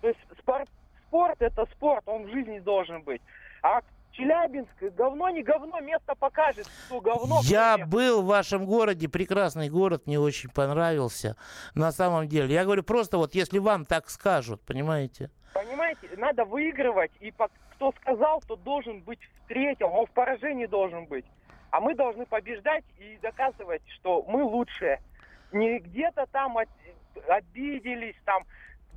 То 0.01 0.07
есть 0.07 0.21
спорт, 0.39 0.69
спорт 1.09 1.43
это 1.43 1.67
спорт, 1.73 2.05
он 2.07 2.27
в 2.27 2.31
жизни 2.31 2.61
должен 2.61 3.03
быть. 3.03 3.21
А 3.63 3.81
Челябинск, 4.13 4.71
говно 4.97 5.31
не 5.31 5.43
говно, 5.43 5.81
место 5.81 6.15
покажет, 6.17 6.67
что 6.87 7.01
говно. 7.01 7.41
Я 7.45 7.75
кроме. 7.77 7.91
был 7.91 8.23
в 8.23 8.27
вашем 8.27 8.67
городе, 8.67 9.09
прекрасный 9.09 9.69
город, 9.71 10.07
мне 10.07 10.19
очень 10.19 10.51
понравился. 10.51 11.37
На 11.75 11.93
самом 11.93 12.27
деле, 12.27 12.53
я 12.53 12.65
говорю 12.65 12.83
просто 12.83 13.19
вот, 13.19 13.35
если 13.35 13.59
вам 13.59 13.85
так 13.87 14.11
скажут, 14.11 14.61
понимаете? 14.63 15.31
Понимаете, 15.55 16.09
надо 16.17 16.45
выигрывать, 16.45 17.13
и 17.21 17.33
кто 17.79 17.93
сказал, 18.03 18.43
то 18.47 18.57
должен 18.57 19.03
быть 19.03 19.21
в 19.21 19.49
третьем, 19.49 19.93
он 19.93 20.07
в 20.07 20.11
поражении 20.11 20.67
должен 20.67 21.07
быть. 21.07 21.25
А 21.71 21.81
мы 21.81 21.95
должны 21.95 22.27
побеждать 22.27 22.85
и 22.99 23.19
доказывать, 23.23 23.83
что 23.97 24.25
мы 24.27 24.43
лучшие. 24.43 25.01
Не 25.53 25.79
где-то 25.79 26.27
там 26.33 26.57
обиделись, 27.29 28.17
там 28.25 28.45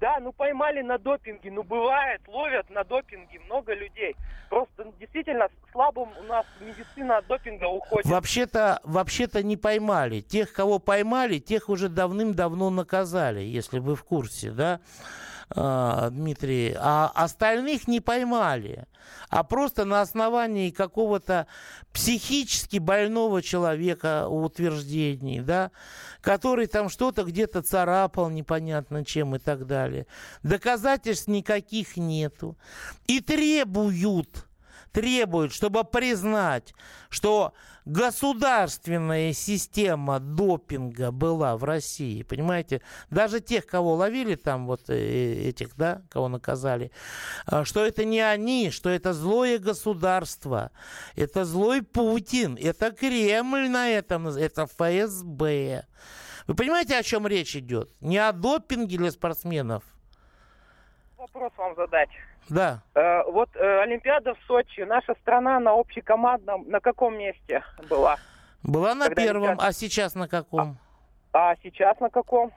да, 0.01 0.17
ну 0.19 0.33
поймали 0.33 0.81
на 0.81 0.97
допинге, 0.97 1.51
ну 1.51 1.61
бывает, 1.63 2.21
ловят 2.27 2.69
на 2.71 2.83
допинге 2.83 3.39
много 3.45 3.73
людей. 3.73 4.15
Просто 4.49 4.91
действительно 4.99 5.47
слабым 5.71 6.09
у 6.19 6.23
нас 6.23 6.45
медицина 6.59 7.17
от 7.17 7.27
допинга 7.27 7.65
уходит. 7.65 8.07
Вообще-то, 8.07 8.81
вообще-то 8.83 9.43
не 9.43 9.57
поймали. 9.57 10.21
Тех, 10.21 10.51
кого 10.51 10.79
поймали, 10.79 11.37
тех 11.37 11.69
уже 11.69 11.87
давным-давно 11.87 12.71
наказали, 12.71 13.41
если 13.41 13.77
вы 13.77 13.95
в 13.95 14.03
курсе, 14.03 14.49
да? 14.49 14.81
А, 15.53 16.09
Дмитрий, 16.09 16.73
а 16.79 17.11
остальных 17.13 17.87
не 17.87 17.99
поймали, 17.99 18.85
а 19.29 19.43
просто 19.43 19.83
на 19.83 19.99
основании 19.99 20.69
какого-то 20.69 21.45
психически 21.91 22.77
больного 22.77 23.41
человека 23.41 24.27
утверждений, 24.29 25.41
да, 25.41 25.71
который 26.21 26.67
там 26.67 26.87
что-то 26.87 27.23
где-то 27.23 27.61
царапал 27.63 28.29
непонятно 28.29 29.03
чем 29.03 29.35
и 29.35 29.39
так 29.39 29.67
далее. 29.67 30.07
Доказательств 30.43 31.27
никаких 31.27 31.97
нету. 31.97 32.57
И 33.07 33.19
требуют 33.19 34.47
требуют, 34.91 35.53
чтобы 35.53 35.83
признать, 35.83 36.73
что 37.09 37.53
государственная 37.85 39.33
система 39.33 40.19
допинга 40.19 41.11
была 41.11 41.57
в 41.57 41.63
России, 41.63 42.23
понимаете, 42.23 42.81
даже 43.09 43.39
тех, 43.39 43.65
кого 43.65 43.95
ловили 43.95 44.35
там, 44.35 44.67
вот 44.67 44.89
э, 44.89 45.49
этих, 45.49 45.75
да, 45.75 46.01
кого 46.09 46.27
наказали, 46.27 46.91
а, 47.45 47.65
что 47.65 47.85
это 47.85 48.05
не 48.05 48.21
они, 48.21 48.69
что 48.69 48.89
это 48.89 49.13
злое 49.13 49.57
государство, 49.57 50.71
это 51.15 51.45
злой 51.45 51.81
Путин, 51.81 52.57
это 52.61 52.91
Кремль 52.91 53.69
на 53.69 53.89
этом, 53.89 54.27
это 54.27 54.67
ФСБ. 54.67 55.85
Вы 56.47 56.55
понимаете, 56.55 56.97
о 56.97 57.03
чем 57.03 57.27
речь 57.27 57.55
идет? 57.55 57.89
Не 58.01 58.17
о 58.17 58.31
допинге 58.31 58.97
для 58.97 59.11
спортсменов. 59.11 59.83
Вопрос 61.17 61.51
вам 61.55 61.75
задать. 61.75 62.09
Да. 62.49 62.81
Э, 62.95 63.23
вот 63.23 63.49
э, 63.55 63.81
Олимпиада 63.81 64.33
в 64.33 64.39
Сочи, 64.47 64.81
наша 64.81 65.15
страна 65.21 65.59
на 65.59 65.71
общекомандном 65.71 66.67
на 66.69 66.79
каком 66.79 67.17
месте 67.17 67.63
была? 67.89 68.17
Была 68.63 68.93
на 68.93 69.05
Когда 69.05 69.21
первом, 69.23 69.43
Олимпиада- 69.43 69.67
а 69.67 69.71
сейчас 69.73 70.15
на 70.15 70.27
каком? 70.27 70.77
А 71.33 71.55
сейчас 71.63 71.99
на 71.99 72.09
каком? 72.09 72.51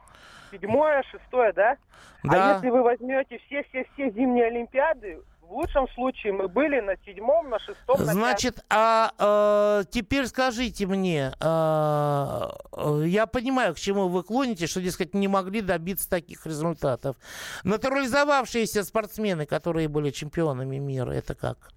Седьмое, 0.50 1.02
шестое, 1.10 1.52
да? 1.52 1.76
Да. 2.24 2.52
А 2.52 2.54
если 2.56 2.70
вы 2.70 2.82
возьмете 2.82 3.38
все-все-все 3.46 4.10
зимние 4.10 4.46
Олимпиады, 4.46 5.20
в 5.48 5.52
лучшем 5.52 5.88
случае 5.94 6.32
мы 6.32 6.48
были 6.48 6.80
на 6.80 6.96
седьмом, 7.04 7.50
на 7.50 7.58
шестом, 7.58 7.98
на 7.98 8.12
Значит, 8.12 8.64
а 8.70 9.12
э, 9.18 9.84
теперь 9.90 10.26
скажите 10.26 10.86
мне, 10.86 11.32
э, 11.38 12.48
э, 12.72 13.02
я 13.06 13.26
понимаю, 13.26 13.74
к 13.74 13.78
чему 13.78 14.08
вы 14.08 14.22
клоните, 14.22 14.66
что, 14.66 14.80
дескать, 14.80 15.14
не 15.14 15.28
могли 15.28 15.60
добиться 15.60 16.08
таких 16.08 16.46
результатов. 16.46 17.16
Натурализовавшиеся 17.64 18.84
спортсмены, 18.84 19.46
которые 19.46 19.88
были 19.88 20.10
чемпионами 20.10 20.78
мира, 20.78 21.10
это 21.10 21.34
как? 21.34 21.70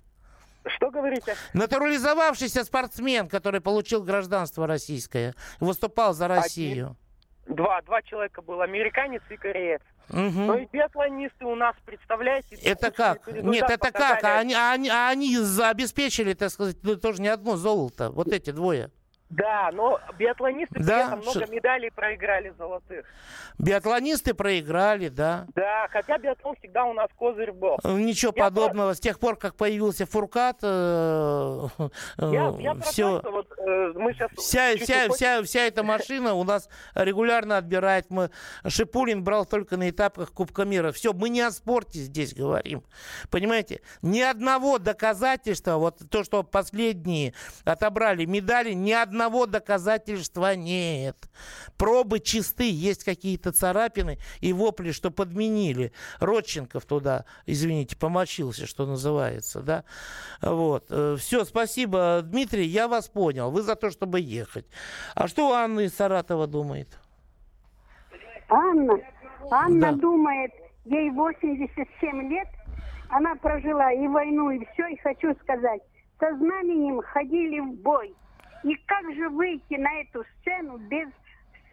Что 0.66 0.90
говорите? 0.90 1.36
Натурализовавшийся 1.54 2.64
спортсмен, 2.64 3.30
который 3.30 3.62
получил 3.62 4.04
гражданство 4.04 4.68
российское, 4.68 5.34
выступал 5.60 6.14
за 6.14 6.28
Россию. 6.28 6.98
Два, 7.48 7.82
два 7.82 8.02
человека 8.02 8.42
было, 8.42 8.64
американец 8.64 9.22
и 9.30 9.38
кореец. 9.38 9.82
Мгм. 10.10 10.48
Но 10.48 10.58
и 10.58 10.66
биатлонисты 10.72 11.46
у 11.46 11.56
нас, 11.56 11.76
представляете? 11.86 12.56
Это 12.64 12.92
как? 12.92 13.28
Нет, 13.28 13.70
это 13.70 13.92
как? 13.92 14.24
А 14.24 14.40
они, 14.40 14.54
а 14.54 14.72
они, 14.72 14.90
а 14.90 15.10
они 15.10 15.36
обеспечили, 15.36 16.34
так 16.34 16.50
сказать, 16.50 16.78
ну, 16.84 16.96
тоже 16.96 17.22
не 17.22 17.28
одно 17.28 17.58
золото. 17.58 18.10
Вот 18.12 18.28
эти 18.28 18.52
двое. 18.52 18.90
Да, 19.30 19.70
но 19.74 20.00
биатлонисты 20.18 20.80
Да, 20.80 21.10
при 21.10 21.16
много 21.22 21.44
что- 21.46 21.52
медалей 21.54 21.92
проиграли 21.92 22.54
золотых. 22.58 23.06
Биатлонисты 23.58 24.34
проиграли, 24.34 25.10
да. 25.10 25.48
Да, 25.54 25.88
хотя 25.92 26.18
биатлон 26.18 26.56
всегда 26.60 26.86
у 26.86 26.94
нас 26.94 27.10
козырь 27.18 27.52
был. 27.52 27.78
Ничего 27.84 28.32
Я 28.36 28.44
подобного. 28.46 28.94
С 28.94 29.00
тех 29.02 29.20
пор, 29.20 29.36
как 29.36 29.56
появился 29.56 30.06
Фуркат, 30.06 30.60
э, 30.62 31.68
Я, 32.20 32.56
я 32.60 32.74
про 32.76 32.82
все. 32.84 33.20
что 33.20 33.32
вот 33.32 33.52
э, 33.58 33.92
мы 33.96 34.14
сейчас... 34.14 34.32
Вся, 34.38 34.74
чуть 34.76 34.84
вся, 34.84 34.96
уходим- 35.08 35.14
вся, 35.16 35.44
вся 35.44 35.60
эта 35.62 35.84
машина 35.84 36.34
у 36.34 36.44
нас 36.46 36.70
регулярно 36.96 37.58
отбирает. 37.58 38.06
Мы, 38.10 38.30
Шипулин 38.66 39.24
брал 39.26 39.46
только 39.46 39.76
на 39.76 39.90
этапах 39.90 40.32
Кубка 40.32 40.64
мира. 40.64 40.92
Все, 40.94 41.12
мы 41.12 41.28
не 41.30 41.42
о 41.42 41.52
спорте 41.52 42.00
здесь 42.00 42.34
говорим. 42.34 42.84
Понимаете? 43.30 43.82
Ни 44.02 44.22
одного 44.22 44.78
доказательства, 44.78 45.76
вот 45.78 45.98
то, 46.10 46.24
что 46.24 46.44
последние 46.44 47.34
отобрали 47.66 48.24
медали, 48.26 48.72
ни 48.74 48.92
одного 48.94 49.17
доказательства 49.48 50.56
нет. 50.56 51.18
Пробы 51.78 52.20
чисты, 52.20 52.70
есть 52.70 53.04
какие-то 53.04 53.52
царапины 53.52 54.18
и 54.40 54.54
вопли, 54.54 54.92
что 54.92 55.12
подменили. 55.12 55.92
Родченков 56.20 56.86
туда, 56.86 57.26
извините, 57.46 57.98
помочился, 57.98 58.66
что 58.68 58.86
называется, 58.86 59.62
да? 59.62 59.84
Вот. 60.42 60.92
Все, 61.20 61.46
спасибо, 61.46 62.22
Дмитрий, 62.24 62.66
я 62.66 62.88
вас 62.88 63.08
понял. 63.08 63.52
Вы 63.52 63.62
за 63.62 63.76
то, 63.76 63.90
чтобы 63.92 64.20
ехать. 64.20 64.66
А 65.16 65.28
что 65.28 65.54
Анна 65.54 65.82
из 65.82 65.96
Саратова 65.96 66.48
думает? 66.48 66.88
Анна, 68.50 68.98
Анна 69.52 69.92
Да. 69.92 69.98
думает, 70.00 70.52
ей 70.86 71.12
87 71.12 72.30
лет, 72.30 72.48
она 73.10 73.36
прожила 73.36 73.92
и 73.92 74.08
войну, 74.08 74.52
и 74.52 74.66
все, 74.74 74.88
и 74.88 74.98
хочу 74.98 75.34
сказать, 75.42 75.82
со 76.20 76.36
знаменем 76.38 77.02
ходили 77.02 77.60
в 77.60 77.74
бой. 77.82 78.16
И 78.64 78.76
как 78.86 79.14
же 79.16 79.30
выйти 79.30 79.76
на 79.76 80.02
эту 80.02 80.24
сцену 80.40 80.78
без 80.78 81.08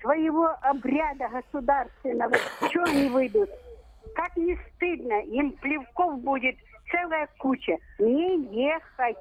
своего 0.01 0.55
обряда 0.63 1.29
государственного? 1.29 2.37
Что 2.69 2.83
они 2.85 3.09
выйдут? 3.09 3.51
Как 4.15 4.37
не 4.37 4.57
стыдно, 4.77 5.21
им 5.23 5.53
плевков 5.53 6.21
будет 6.21 6.57
целая 6.91 7.29
куча. 7.39 7.77
Не 7.99 8.45
ехать, 8.67 9.17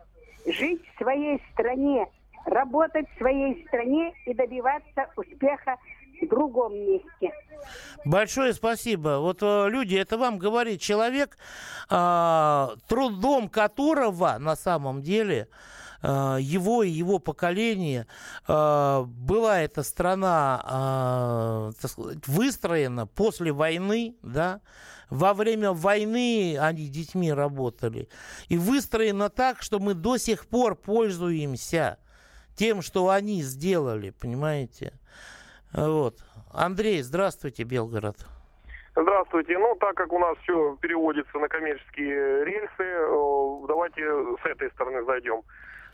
жить 0.45 0.81
в 0.93 0.97
своей 0.97 1.41
стране, 1.53 2.07
работать 2.45 3.07
в 3.09 3.17
своей 3.17 3.65
стране 3.67 4.13
и 4.25 4.33
добиваться 4.33 5.09
успеха 5.15 5.77
в 6.21 6.27
другом 6.27 6.73
месте. 6.75 7.31
Большое 8.05 8.53
спасибо. 8.53 9.19
Вот 9.19 9.41
э, 9.41 9.69
люди, 9.69 9.95
это 9.95 10.17
вам 10.17 10.37
говорит 10.37 10.81
человек, 10.81 11.37
а, 11.89 12.73
трудом 12.87 13.49
которого 13.49 14.37
на 14.39 14.55
самом 14.55 15.01
деле 15.01 15.47
его 16.03 16.83
и 16.83 16.89
его 16.89 17.19
поколение 17.19 18.07
а, 18.47 19.03
была 19.03 19.61
эта 19.61 19.83
страна 19.83 20.61
а, 20.65 21.71
сказать, 21.79 22.27
выстроена 22.27 23.07
после 23.07 23.51
войны, 23.51 24.15
да, 24.21 24.61
во 25.09 25.33
время 25.33 25.71
войны 25.71 26.57
они 26.59 26.87
детьми 26.87 27.31
работали. 27.31 28.09
И 28.49 28.57
выстроена 28.57 29.29
так, 29.29 29.61
что 29.61 29.79
мы 29.79 29.93
до 29.93 30.17
сих 30.17 30.47
пор 30.47 30.75
пользуемся 30.75 31.99
тем, 32.55 32.81
что 32.81 33.09
они 33.09 33.41
сделали, 33.41 34.09
понимаете? 34.09 34.93
Вот. 35.71 36.19
Андрей, 36.51 37.01
здравствуйте, 37.01 37.63
Белгород. 37.63 38.17
Здравствуйте. 38.95 39.57
Ну, 39.57 39.75
так 39.79 39.95
как 39.95 40.13
у 40.13 40.19
нас 40.19 40.37
все 40.43 40.77
переводится 40.79 41.39
на 41.39 41.47
коммерческие 41.47 42.45
рельсы, 42.45 42.83
э, 42.83 43.67
давайте 43.67 44.01
с 44.01 44.45
этой 44.45 44.69
стороны 44.71 45.03
зайдем. 45.05 45.41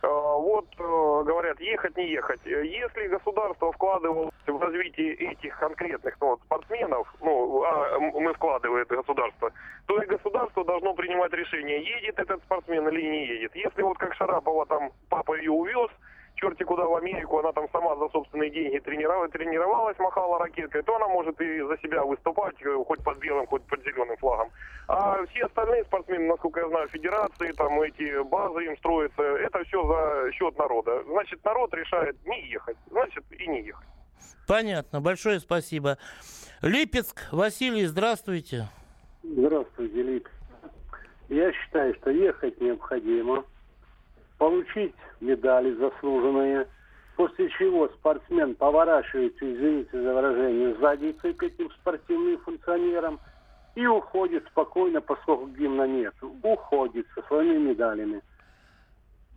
Э, 0.01 0.07
Вот, 0.07 0.65
э, 0.77 1.23
говорят, 1.25 1.59
ехать, 1.59 1.97
не 1.97 2.11
ехать. 2.11 2.39
Э, 2.45 2.65
Если 2.65 3.07
государство 3.07 3.71
вкладывало 3.71 4.31
в 4.47 4.61
развитие 4.61 5.13
этих 5.15 5.57
конкретных 5.59 6.15
ну, 6.21 6.27
вот, 6.27 6.39
спортсменов, 6.41 7.13
ну, 7.21 7.63
а 7.63 7.99
мы 7.99 8.33
вкладывает 8.33 8.87
государство, 8.87 9.51
то 9.87 10.01
и 10.01 10.05
государство 10.05 10.63
должно 10.63 10.93
принимать 10.93 11.33
решение, 11.33 11.83
едет 11.83 12.17
этот 12.17 12.41
спортсмен 12.43 12.87
или 12.87 13.01
не 13.01 13.27
едет. 13.27 13.55
Если 13.55 13.81
вот 13.81 13.97
как 13.97 14.13
Шарапова 14.15 14.65
там 14.65 14.91
папа 15.09 15.35
ее 15.35 15.51
увез, 15.51 15.89
черти 16.39 16.63
куда 16.63 16.85
в 16.85 16.95
Америку, 16.95 17.39
она 17.39 17.51
там 17.51 17.67
сама 17.71 17.95
за 17.97 18.09
собственные 18.09 18.49
деньги 18.49 18.79
тренировалась, 18.79 19.31
тренировалась, 19.31 19.97
махала 19.99 20.39
ракеткой, 20.39 20.83
то 20.83 20.95
она 20.95 21.07
может 21.07 21.39
и 21.41 21.61
за 21.61 21.77
себя 21.77 22.03
выступать, 22.03 22.55
э, 22.61 22.83
хоть 22.87 23.03
под 23.03 23.17
белым, 23.19 23.45
хоть 23.47 23.63
под 23.63 23.83
зеленым 23.83 24.17
флагом. 24.17 24.49
А 24.87 25.25
все 25.27 25.45
остальные 25.45 25.83
спортсмены, 25.85 26.27
насколько 26.27 26.61
я 26.61 26.69
знаю, 26.69 26.87
федерации, 26.89 27.51
там 27.51 27.81
эти 27.81 28.23
базы 28.23 28.65
им 28.65 28.77
строятся, 28.77 29.21
это 29.21 29.63
все 29.65 29.83
за 29.85 30.31
счет 30.31 30.57
народа. 30.57 31.03
Значит, 31.03 31.43
народ 31.43 31.73
решает 31.73 32.15
не 32.25 32.47
ехать, 32.49 32.77
значит 32.89 33.23
и 33.31 33.47
не 33.47 33.63
ехать. 33.63 33.87
Понятно, 34.47 35.01
большое 35.01 35.39
спасибо. 35.39 35.97
Липецк, 36.61 37.31
Василий, 37.31 37.85
здравствуйте. 37.85 38.67
Здравствуйте, 39.23 40.01
Лик. 40.01 40.31
Я 41.27 41.51
считаю, 41.53 41.93
что 41.95 42.09
ехать 42.09 42.59
необходимо, 42.59 43.43
получить 44.39 44.95
медали 45.19 45.73
заслуженные, 45.75 46.67
после 47.15 47.49
чего 47.49 47.87
спортсмен 47.89 48.55
поворачивается, 48.55 49.53
извините 49.53 50.01
за 50.01 50.13
выражение, 50.13 50.75
задницей 50.79 51.33
к 51.33 51.43
этим 51.43 51.69
спортивным 51.71 52.39
функционерам 52.39 53.19
и 53.75 53.85
уходит 53.85 54.47
спокойно, 54.47 55.01
поскольку 55.01 55.47
гимна 55.49 55.85
нет. 55.85 56.15
Уходит 56.41 57.05
со 57.13 57.21
своими 57.23 57.69
медалями. 57.69 58.21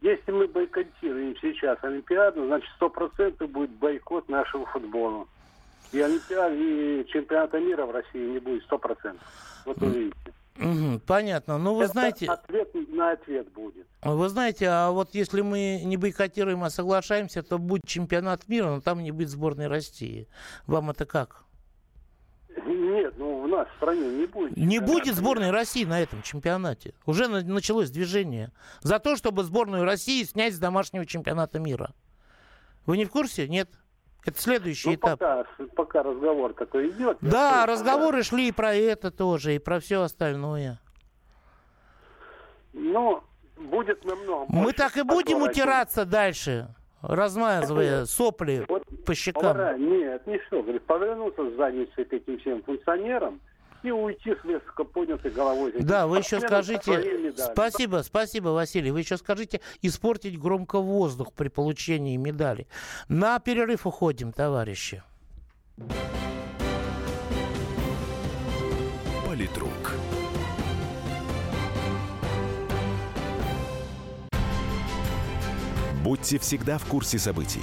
Если 0.01 0.33
мы 0.33 0.49
бойкотируем 0.49 1.37
сейчас 1.41 1.79
Олимпиаду, 1.83 2.47
значит, 2.47 2.69
сто 2.77 2.89
процентов 2.89 3.51
будет 3.51 3.71
бойкот 3.71 4.29
нашего 4.29 4.65
футбола. 4.67 5.27
И 5.93 6.01
Олимпиады, 6.01 6.57
и 7.03 7.07
чемпионата 7.09 7.61
мира 7.61 7.85
в 7.87 7.91
России 7.91 8.31
не 8.31 8.39
будет 8.39 8.63
сто 8.65 8.79
процентов. 8.79 9.27
Вот 9.67 9.81
увидите. 9.83 10.33
Понятно. 11.07 11.59
Ну, 11.59 11.75
вы 11.75 11.85
Это 11.85 11.93
знаете, 11.93 12.27
Ответ 12.27 12.75
на 12.91 13.13
ответ 13.13 13.51
будет. 13.53 13.87
вы 14.03 14.29
знаете, 14.29 14.69
а 14.69 14.91
вот 14.91 15.15
если 15.15 15.41
мы 15.41 15.81
не 15.85 15.97
бойкотируем, 15.97 16.63
а 16.65 16.71
соглашаемся, 16.71 17.43
то 17.43 17.59
будет 17.59 17.87
чемпионат 17.87 18.49
мира, 18.49 18.67
но 18.67 18.81
там 18.81 19.03
не 19.03 19.13
будет 19.13 19.31
сборной 19.31 19.67
России. 19.69 20.29
Вам 20.67 20.91
это 20.91 21.07
как? 21.07 21.45
Нет, 22.67 23.15
ну 23.17 23.47
в 23.47 23.49
в 23.49 23.77
стране 23.77 24.09
не 24.09 24.27
будет. 24.27 24.57
Не 24.57 24.79
будет 24.79 25.15
сборной 25.17 25.51
России 25.51 25.85
на 25.85 26.01
этом 26.01 26.23
чемпионате. 26.23 26.95
Уже 27.07 27.29
на- 27.29 27.43
началось 27.43 27.91
движение 27.91 28.53
за 28.83 28.99
то, 28.99 29.17
чтобы 29.17 29.45
сборную 29.45 29.85
России 29.85 30.23
снять 30.25 30.55
с 30.55 30.59
домашнего 30.59 31.07
чемпионата 31.07 31.59
мира. 31.59 31.93
Вы 32.87 32.99
не 32.99 33.05
в 33.05 33.11
курсе? 33.11 33.49
Нет. 33.49 33.71
Это 34.25 34.41
следующий 34.41 34.89
Ну, 34.91 34.95
этап. 34.95 35.19
пока, 35.19 35.47
пока 35.75 36.03
разговор 36.05 36.53
такой 36.55 36.91
идет. 36.91 37.19
Да, 37.21 37.67
разговоры 37.67 38.23
шли 38.23 38.49
и 38.49 38.53
про 38.53 38.73
это 38.75 39.11
тоже, 39.11 39.55
и 39.57 39.59
про 39.59 39.81
все 39.81 40.03
остальное. 40.03 40.79
Но 42.73 43.25
будет 43.57 44.05
намного 44.05 44.47
Мы 44.49 44.73
так 44.73 44.97
и 44.97 45.03
будем 45.03 45.43
утираться 45.43 46.05
дальше, 46.05 46.69
размазывая 47.03 48.05
сопли 48.07 48.67
по 49.05 49.15
щекам. 49.15 49.57
Повара- 49.57 49.77
Нет, 49.79 50.27
не 50.27 50.39
что. 50.47 50.63
Говорит, 50.63 50.83
повернуться 50.87 51.51
с 51.51 51.55
задницей 51.57 52.05
к 52.05 52.13
этим 52.13 52.39
всем 52.39 52.63
функционерам 52.63 53.41
успел 53.83 54.05
уйти 54.05 54.35
с 54.41 54.45
несколько 54.45 54.85
поднятой 54.85 55.31
головой. 55.31 55.73
Да, 55.81 56.07
вы 56.07 56.19
еще 56.19 56.41
скажите... 56.41 57.33
Спасибо, 57.37 58.03
спасибо, 58.05 58.49
Василий. 58.49 58.91
Вы 58.91 59.01
еще 59.01 59.17
скажите, 59.17 59.61
испортить 59.83 60.39
громко 60.39 60.79
воздух 60.79 61.33
при 61.33 61.49
получении 61.49 62.17
медали. 62.17 62.67
На 63.09 63.39
перерыв 63.41 63.87
уходим, 63.87 64.33
товарищи. 64.33 65.03
Политрук. 69.27 69.95
Будьте 76.05 76.39
всегда 76.39 76.79
в 76.79 76.85
курсе 76.87 77.19
событий. 77.19 77.63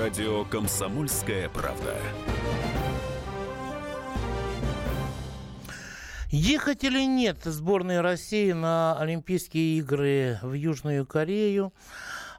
Радио 0.00 0.44
«Комсомольская 0.46 1.50
правда». 1.50 1.94
Ехать 6.30 6.84
или 6.84 7.04
нет 7.04 7.36
сборной 7.44 8.00
России 8.00 8.52
на 8.52 8.98
Олимпийские 8.98 9.76
игры 9.76 10.38
в 10.40 10.54
Южную 10.54 11.04
Корею? 11.04 11.74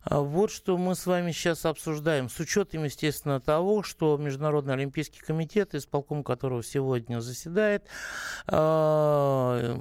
А 0.03 0.21
вот 0.21 0.51
что 0.51 0.77
мы 0.77 0.95
с 0.95 1.05
вами 1.05 1.31
сейчас 1.31 1.65
обсуждаем. 1.65 2.27
С 2.27 2.39
учетом, 2.39 2.85
естественно, 2.85 3.39
того, 3.39 3.83
что 3.83 4.17
Международный 4.17 4.73
Олимпийский 4.73 5.19
комитет, 5.19 5.75
исполком 5.75 6.23
которого 6.23 6.63
сегодня 6.63 7.21
заседает, 7.21 7.85
а, 8.47 9.77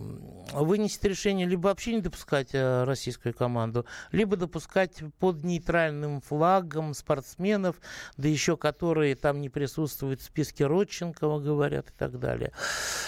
вынесет 0.53 1.03
решение 1.05 1.47
либо 1.47 1.69
вообще 1.69 1.95
не 1.95 2.03
допускать 2.03 2.51
а, 2.53 2.85
российскую 2.85 3.33
команду, 3.33 3.87
либо 4.13 4.37
допускать 4.37 5.03
под 5.19 5.43
нейтральным 5.43 6.21
флагом 6.21 6.93
спортсменов, 6.93 7.77
да 8.19 8.29
еще 8.29 8.59
которые 8.59 9.17
там 9.17 9.41
не 9.41 9.49
присутствуют 9.49 10.21
в 10.21 10.25
списке 10.25 10.67
Родченкова, 10.67 11.41
говорят, 11.41 11.89
и 11.89 11.93
так 11.97 12.19
далее. 12.19 12.53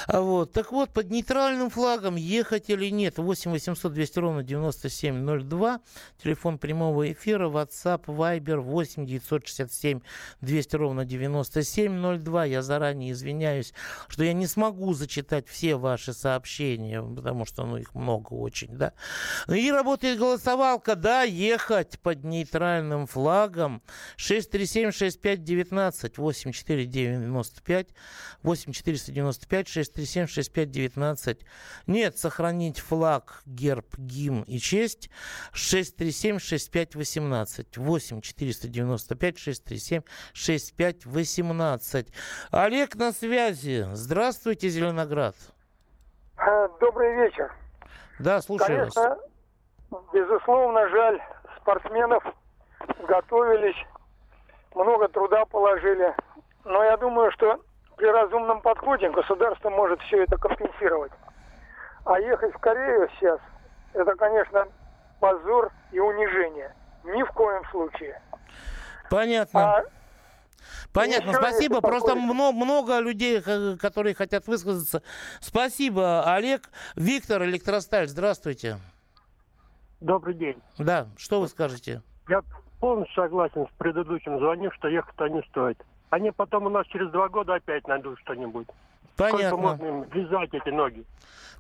Вот. 0.09 0.53
Так 0.53 0.73
вот, 0.73 0.91
под 0.91 1.11
нейтральным 1.11 1.69
флагом 1.69 2.17
ехать 2.17 2.71
или 2.71 2.91
нет? 2.91 3.19
8 3.19 3.51
800 3.51 3.93
200 3.93 4.19
ровно 4.19 4.43
9702, 4.43 5.81
телефон 6.23 6.59
прямого 6.59 7.02
прямого 7.03 7.13
эфира. 7.13 7.49
WhatsApp, 7.49 8.05
Viber 8.07 8.61
8 8.61 9.07
967 9.07 10.01
200 10.41 10.77
ровно 10.77 11.05
9702. 11.05 12.45
Я 12.45 12.63
заранее 12.63 13.13
извиняюсь, 13.13 13.75
что 14.09 14.25
я 14.25 14.33
не 14.33 14.47
смогу 14.47 14.95
зачитать 14.95 15.49
все 15.49 15.77
ваши 15.77 16.13
сообщения, 16.13 17.03
потому 17.03 17.45
что 17.45 17.65
ну, 17.67 17.77
их 17.77 17.95
много 17.95 18.33
очень, 18.35 18.77
да. 18.77 18.93
И 19.49 19.71
работает 19.71 20.19
голосовалка, 20.19 20.97
да, 20.97 21.23
ехать 21.23 21.99
под 22.01 22.25
нейтральным 22.25 23.07
флагом. 23.07 23.83
637-6519 24.17 26.15
8495 26.17 27.89
8495 28.43 29.69
637 29.69 30.27
6519 30.27 31.39
Нет, 31.87 32.19
сохранить 32.19 32.79
флаг, 32.79 33.43
герб, 33.47 33.97
гимн 33.99 34.43
и 34.43 34.59
честь. 34.59 35.11
637 35.53 36.39
65 36.39 36.92
6518. 36.93 37.77
8 37.77 38.21
495 38.21 39.39
637 39.39 40.03
6518. 40.33 42.07
Олег 42.51 42.95
на 42.97 43.13
связи. 43.13 43.87
Здравствуйте, 43.93 44.69
Зеленоград. 44.69 45.35
Э, 46.39 46.69
добрый 46.81 47.15
вечер. 47.15 47.53
Да, 48.19 48.41
слушаю 48.41 48.79
Конечно, 48.79 49.19
вас. 49.91 50.05
безусловно, 50.13 50.89
жаль 50.89 51.21
спортсменов. 51.61 52.23
Готовились, 53.07 53.77
много 54.75 55.09
труда 55.09 55.45
положили. 55.47 56.15
Но 56.65 56.83
я 56.85 56.97
думаю, 56.97 57.31
что 57.33 57.61
при 57.97 58.07
разумном 58.07 58.61
подходе 58.61 59.11
государство 59.11 59.71
может 59.71 60.01
все 60.03 60.23
это 60.25 60.37
компенсировать. 60.37 61.13
А 62.05 62.19
ехать 62.21 62.55
в 62.55 62.59
Корею 62.59 63.09
сейчас, 63.15 63.39
это, 63.95 64.15
конечно, 64.17 64.67
позор 65.21 65.71
и 65.93 66.01
унижение. 66.01 66.75
Ни 67.05 67.23
в 67.23 67.33
коем 67.33 67.63
случае. 67.71 68.21
Понятно. 69.11 69.79
А... 69.79 69.85
Понятно, 70.93 71.33
спасибо. 71.33 71.81
Просто 71.81 72.15
много, 72.15 72.57
много 72.57 72.99
людей, 73.01 73.41
которые 73.79 74.15
хотят 74.15 74.47
высказаться. 74.47 75.03
Спасибо, 75.41 76.23
Олег. 76.35 76.71
Виктор 76.97 77.43
Электросталь, 77.45 78.09
здравствуйте. 78.09 78.77
Добрый 80.01 80.35
день. 80.35 80.61
Да, 80.79 81.09
что 81.17 81.41
вы 81.41 81.49
скажете? 81.49 82.03
Я 82.29 82.43
полностью 82.81 83.15
согласен 83.15 83.67
с 83.67 83.79
предыдущим 83.79 84.39
звоним, 84.39 84.71
что 84.73 84.89
ехать-то 84.89 85.29
не 85.29 85.43
стоит. 85.51 85.83
Они 86.11 86.31
потом 86.31 86.67
у 86.67 86.69
нас 86.69 86.87
через 86.89 87.11
два 87.11 87.29
года 87.29 87.55
опять 87.55 87.87
найдут 87.89 88.19
что-нибудь. 88.21 88.69
Понятно. 89.17 89.49
Сколько 89.49 89.57
можно 89.57 89.87
им 89.87 90.03
вязать 90.11 90.51
эти 90.53 90.69
ноги? 90.71 91.05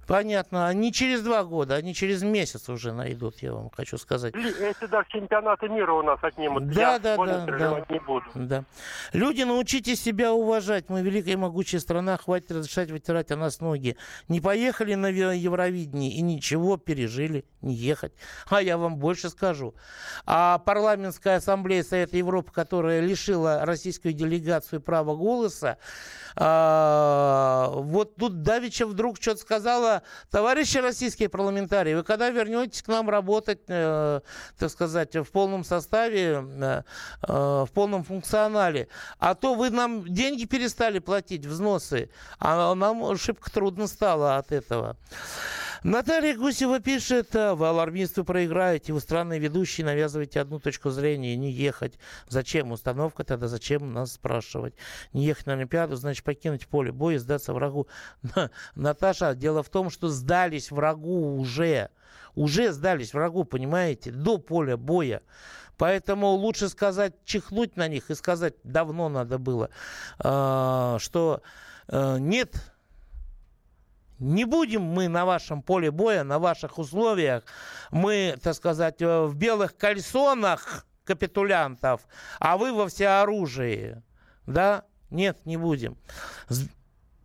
Понятно. 0.07 0.67
Они 0.67 0.93
через 0.93 1.23
два 1.23 1.45
года, 1.45 1.77
они 1.77 1.95
через 1.95 2.23
месяц 2.23 2.69
уже 2.69 2.93
найдут, 2.93 3.41
я 3.41 3.53
вам 3.53 3.71
хочу 3.71 3.99
сказать. 3.99 4.35
Если 4.35 4.87
даже 4.87 5.09
чемпионаты 5.11 5.69
мира 5.69 5.93
у 5.93 6.03
нас 6.03 6.19
отнимут, 6.23 6.69
да, 6.71 6.95
я 6.95 6.99
да, 6.99 7.17
да, 7.17 7.47
да. 7.47 7.87
не 7.89 8.01
буду. 8.01 8.25
Да. 8.35 8.65
Люди, 9.13 9.43
научитесь 9.43 10.03
себя 10.03 10.33
уважать. 10.33 10.89
Мы 10.89 11.03
великая 11.03 11.33
и 11.33 11.37
могучая 11.37 11.81
страна, 11.81 12.17
хватит 12.17 12.51
разрешать 12.51 12.91
вытирать 12.91 13.31
о 13.31 13.37
нас 13.37 13.61
ноги. 13.61 13.97
Не 14.29 14.41
поехали 14.41 14.95
на 14.95 15.07
Евровидение 15.07 16.11
и 16.11 16.21
ничего 16.21 16.77
пережили, 16.79 17.45
не 17.61 17.75
ехать. 17.75 18.13
А 18.51 18.61
я 18.61 18.79
вам 18.79 18.97
больше 18.97 19.31
скажу. 19.31 19.75
А 20.27 20.59
парламентская 20.59 21.37
ассамблея 21.37 21.85
Совета 21.85 22.17
Европы, 22.17 22.51
которая 22.53 23.01
лишила 23.01 23.65
российскую 23.65 24.15
делегацию 24.15 24.81
права 24.81 25.15
голоса, 25.15 25.79
а, 27.43 27.69
вот 27.69 28.17
тут 28.17 28.43
Давича 28.43 28.87
вдруг 28.87 29.17
что-то 29.21 29.41
сказала, 29.41 30.03
товарищи 30.31 30.79
российские 30.79 31.29
парламентарии, 31.29 31.95
вы 31.95 32.05
когда 32.05 32.31
вернетесь 32.31 32.83
к 32.83 32.89
нам 32.89 33.11
работать, 33.11 33.61
э, 33.67 34.21
так 34.59 34.71
сказать, 34.71 35.17
в 35.17 35.25
полном 35.25 35.65
составе, 35.65 36.45
э, 36.45 36.83
э, 37.23 37.33
в 37.33 37.69
полном 37.75 38.05
функционале, 38.05 38.89
а 39.19 39.35
то 39.35 39.55
вы 39.55 39.71
нам 39.71 40.05
деньги 40.05 40.45
перестали 40.45 41.01
платить, 41.01 41.45
взносы, 41.47 42.11
а 42.39 42.75
нам 42.75 43.17
шибко 43.17 43.51
трудно 43.51 43.87
стало 43.87 44.37
от 44.37 44.53
этого. 44.53 44.97
Наталья 45.85 46.37
Гусева 46.37 46.79
пишет, 46.79 47.35
вы 47.35 47.67
алармисты 47.67 48.23
проиграете, 48.23 48.93
вы 48.93 49.01
странные 49.01 49.41
ведущие, 49.41 49.85
навязываете 49.85 50.41
одну 50.41 50.61
точку 50.61 50.91
зрения, 50.91 51.35
не 51.35 51.51
ехать. 51.51 51.99
Зачем 52.29 52.71
установка 52.71 53.25
тогда, 53.25 53.49
зачем 53.49 53.93
нас 53.93 54.13
спрашивать? 54.13 54.75
Не 55.13 55.25
ехать 55.25 55.47
на 55.47 55.55
Олимпиаду, 55.55 55.97
значит 55.97 56.25
покинуть 56.25 56.69
поле 56.69 56.93
боя, 56.93 57.19
сдаться 57.19 57.53
врагу. 57.53 57.89
Наташа, 58.77 59.35
дело 59.35 59.65
в 59.65 59.71
том, 59.71 59.91
что 59.91 60.09
сдались 60.09 60.71
врагу 60.71 61.37
уже. 61.37 61.91
Уже 62.37 62.71
сдались 62.71 63.13
врагу, 63.13 63.43
понимаете, 63.43 64.13
до 64.13 64.39
поля 64.39 64.77
боя. 64.77 65.21
Поэтому 65.79 66.29
лучше 66.29 66.69
сказать, 66.69 67.15
чихнуть 67.25 67.77
на 67.77 67.89
них 67.89 68.09
и 68.09 68.15
сказать, 68.15 68.55
давно 68.63 69.09
надо 69.09 69.39
было, 69.39 69.69
а, 70.21 70.99
что 71.01 71.43
э, 71.89 72.19
нет 72.21 72.72
не 74.23 74.45
будем 74.45 74.83
мы 74.83 75.09
на 75.09 75.25
вашем 75.25 75.63
поле 75.63 75.91
боя, 75.91 76.25
на 76.25 76.39
ваших 76.39 76.79
условиях, 76.79 77.43
мы, 77.91 78.39
так 78.43 78.55
сказать, 78.55 79.03
э, 79.03 79.25
в 79.25 79.35
белых 79.35 79.77
кальсонах 79.77 80.87
капитулянтов, 81.05 82.03
а 82.39 82.57
вы 82.57 82.73
во 82.73 82.87
всеоружии. 82.89 84.03
Да? 84.47 84.85
Нет, 85.11 85.45
не 85.45 85.57
будем. 85.57 85.97
С, 86.49 86.69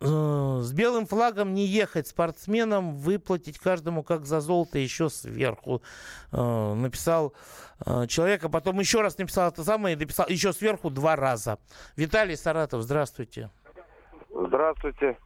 э, 0.02 0.60
с 0.62 0.74
белым 0.74 1.06
флагом 1.06 1.54
не 1.54 1.66
ехать 1.66 2.08
спортсменам, 2.08 2.96
выплатить 2.96 3.60
каждому 3.60 4.04
как 4.04 4.26
за 4.26 4.42
золото 4.42 4.80
еще 4.80 5.10
сверху. 5.10 5.82
Э, 6.32 6.74
написал 6.74 7.34
э, 7.86 8.08
человек, 8.08 8.44
а 8.44 8.50
потом 8.50 8.80
еще 8.80 9.02
раз 9.02 9.18
написал 9.20 9.50
это 9.50 9.64
самое 9.64 9.96
и 9.96 10.00
написал 10.00 10.26
еще 10.28 10.52
сверху 10.52 10.90
два 10.90 11.16
раза. 11.16 11.60
Виталий 11.96 12.36
Саратов, 12.36 12.82
здравствуйте. 12.82 13.52
Здравствуйте. 14.30 15.18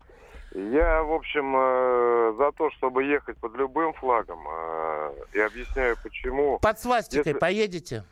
Я, 0.53 1.03
в 1.03 1.13
общем, 1.13 1.55
э, 1.55 2.33
за 2.37 2.51
то, 2.51 2.69
чтобы 2.71 3.05
ехать 3.05 3.37
под 3.37 3.55
любым 3.55 3.93
флагом. 3.93 4.45
Э, 4.49 5.13
и 5.33 5.39
объясняю, 5.39 5.95
почему. 6.03 6.59
Под 6.59 6.79
свастикой 6.79 7.29
Если... 7.29 7.39
поедете? 7.39 8.03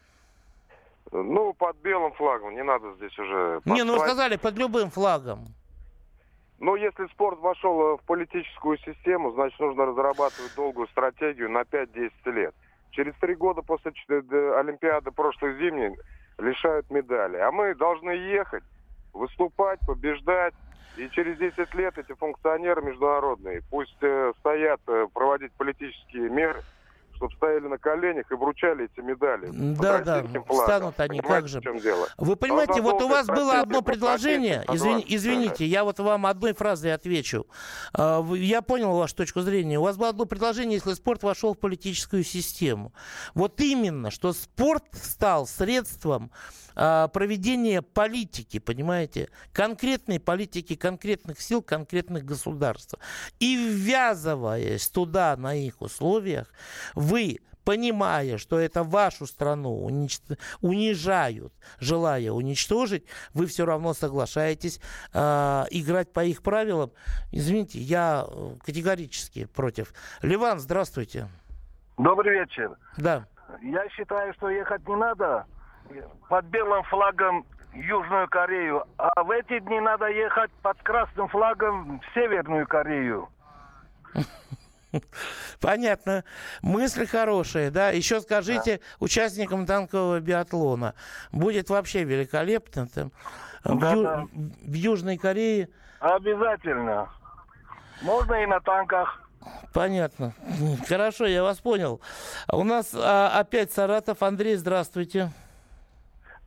Ну, 1.11 1.53
под 1.53 1.75
белым 1.77 2.13
флагом, 2.13 2.53
не 2.53 2.63
надо 2.63 2.93
здесь 2.93 3.17
уже... 3.17 3.61
Не, 3.65 3.83
ну 3.83 3.93
вы 3.93 3.99
сказали, 3.99 4.37
под 4.37 4.57
любым 4.57 4.89
флагом. 4.89 5.47
Ну, 6.59 6.75
если 6.75 7.07
спорт 7.07 7.39
вошел 7.39 7.97
в 7.97 8.03
политическую 8.05 8.77
систему, 8.79 9.31
значит, 9.31 9.59
нужно 9.59 9.87
разрабатывать 9.87 10.53
долгую 10.55 10.87
стратегию 10.89 11.49
на 11.49 11.61
5-10 11.61 12.11
лет. 12.31 12.53
Через 12.91 13.15
три 13.15 13.35
года 13.35 13.61
после 13.61 13.91
Олимпиады 14.09 15.11
прошлой 15.11 15.57
зимней 15.57 15.97
лишают 16.37 16.89
медали. 16.89 17.37
А 17.37 17.51
мы 17.51 17.75
должны 17.75 18.11
ехать, 18.11 18.63
выступать, 19.13 19.79
побеждать, 19.81 20.53
и 20.95 21.09
через 21.11 21.37
10 21.37 21.73
лет 21.75 21.97
эти 21.97 22.13
функционеры 22.13 22.81
международные 22.81 23.61
пусть 23.69 23.97
э, 24.01 24.33
стоят 24.39 24.81
э, 24.87 25.07
проводить 25.13 25.53
политические 25.53 26.29
меры, 26.29 26.63
чтобы 27.19 27.35
стояли 27.35 27.67
на 27.67 27.77
коленях 27.77 28.31
и 28.31 28.33
вручали 28.33 28.85
эти 28.85 29.03
медали. 29.03 29.49
Да, 29.51 29.99
да, 29.99 30.23
станут 30.63 30.99
они, 30.99 31.19
как 31.19 31.49
же. 31.49 31.61
Вы 32.17 32.35
понимаете, 32.37 32.81
вот 32.81 33.01
у 33.01 33.09
вас 33.09 33.27
было 33.27 33.59
одно 33.59 33.81
предложение, 33.81 34.63
извини, 34.69 35.05
извините, 35.07 35.65
я 35.65 35.83
вот 35.83 35.99
вам 35.99 36.25
одной 36.25 36.53
фразой 36.53 36.93
отвечу. 36.93 37.45
А, 37.93 38.25
я 38.33 38.61
понял 38.61 38.95
вашу 38.95 39.15
точку 39.15 39.41
зрения. 39.41 39.77
У 39.79 39.83
вас 39.83 39.97
было 39.97 40.09
одно 40.09 40.25
предложение, 40.25 40.75
если 40.75 40.93
спорт 40.93 41.23
вошел 41.23 41.53
в 41.53 41.59
политическую 41.59 42.23
систему. 42.23 42.93
Вот 43.33 43.59
именно, 43.59 44.11
что 44.11 44.31
спорт 44.31 44.85
стал 44.93 45.45
средством 45.45 46.31
а, 46.81 47.09
проведения 47.09 47.81
политики, 47.81 48.59
понимаете, 48.59 49.27
конкретной 49.51 50.19
политики 50.21 50.75
конкретных 50.75 51.41
сил, 51.41 51.61
конкретных 51.61 52.23
государств. 52.23 52.95
И 53.39 53.57
ввязываясь 53.57 54.87
туда 54.87 55.35
на 55.35 55.55
их 55.55 55.81
условиях, 55.81 56.47
вы 57.09 57.39
понимая, 57.65 58.37
что 58.37 58.59
это 58.59 58.83
вашу 58.83 59.27
страну 59.27 59.83
унич... 59.83 60.19
унижают, 60.61 61.53
желая 61.79 62.31
уничтожить, 62.31 63.05
вы 63.33 63.45
все 63.45 63.65
равно 63.65 63.93
соглашаетесь 63.93 64.79
э, 65.13 65.19
играть 65.69 66.11
по 66.11 66.23
их 66.23 66.41
правилам. 66.41 66.91
Извините, 67.31 67.79
я 67.79 68.25
э, 68.27 68.55
категорически 68.65 69.45
против. 69.45 69.93
Ливан, 70.23 70.59
здравствуйте. 70.59 71.27
Добрый 71.97 72.39
вечер. 72.39 72.75
Да. 72.97 73.27
Я 73.61 73.87
считаю, 73.89 74.33
что 74.33 74.49
ехать 74.49 74.87
не 74.87 74.95
надо 74.95 75.45
под 76.27 76.45
белым 76.45 76.83
флагом 76.83 77.45
Южную 77.73 78.27
Корею, 78.29 78.83
а 78.97 79.23
в 79.23 79.29
эти 79.29 79.59
дни 79.59 79.79
надо 79.79 80.07
ехать 80.07 80.51
под 80.63 80.81
красным 80.81 81.27
флагом 81.27 81.99
в 81.99 82.13
Северную 82.13 82.65
Корею. 82.67 83.29
Понятно. 85.59 86.23
Мысль 86.61 87.05
хорошая, 87.05 87.71
да. 87.71 87.89
Еще 87.89 88.21
скажите 88.21 88.77
да. 88.77 88.83
участникам 88.99 89.65
танкового 89.65 90.19
биатлона. 90.19 90.95
Будет 91.31 91.69
вообще 91.69 92.03
великолепно 92.03 92.87
там. 92.87 93.11
Да, 93.63 93.73
в, 93.73 93.93
Ю... 93.93 94.03
да. 94.03 94.27
в 94.33 94.73
Южной 94.73 95.17
Корее. 95.17 95.69
Обязательно. 95.99 97.09
Можно 98.01 98.35
и 98.35 98.45
на 98.45 98.59
танках. 98.61 99.21
Понятно. 99.73 100.33
Хорошо, 100.87 101.25
я 101.25 101.43
вас 101.43 101.59
понял. 101.59 102.01
У 102.51 102.63
нас 102.63 102.91
а, 102.93 103.39
опять 103.39 103.71
Саратов. 103.71 104.23
Андрей, 104.23 104.55
здравствуйте. 104.55 105.31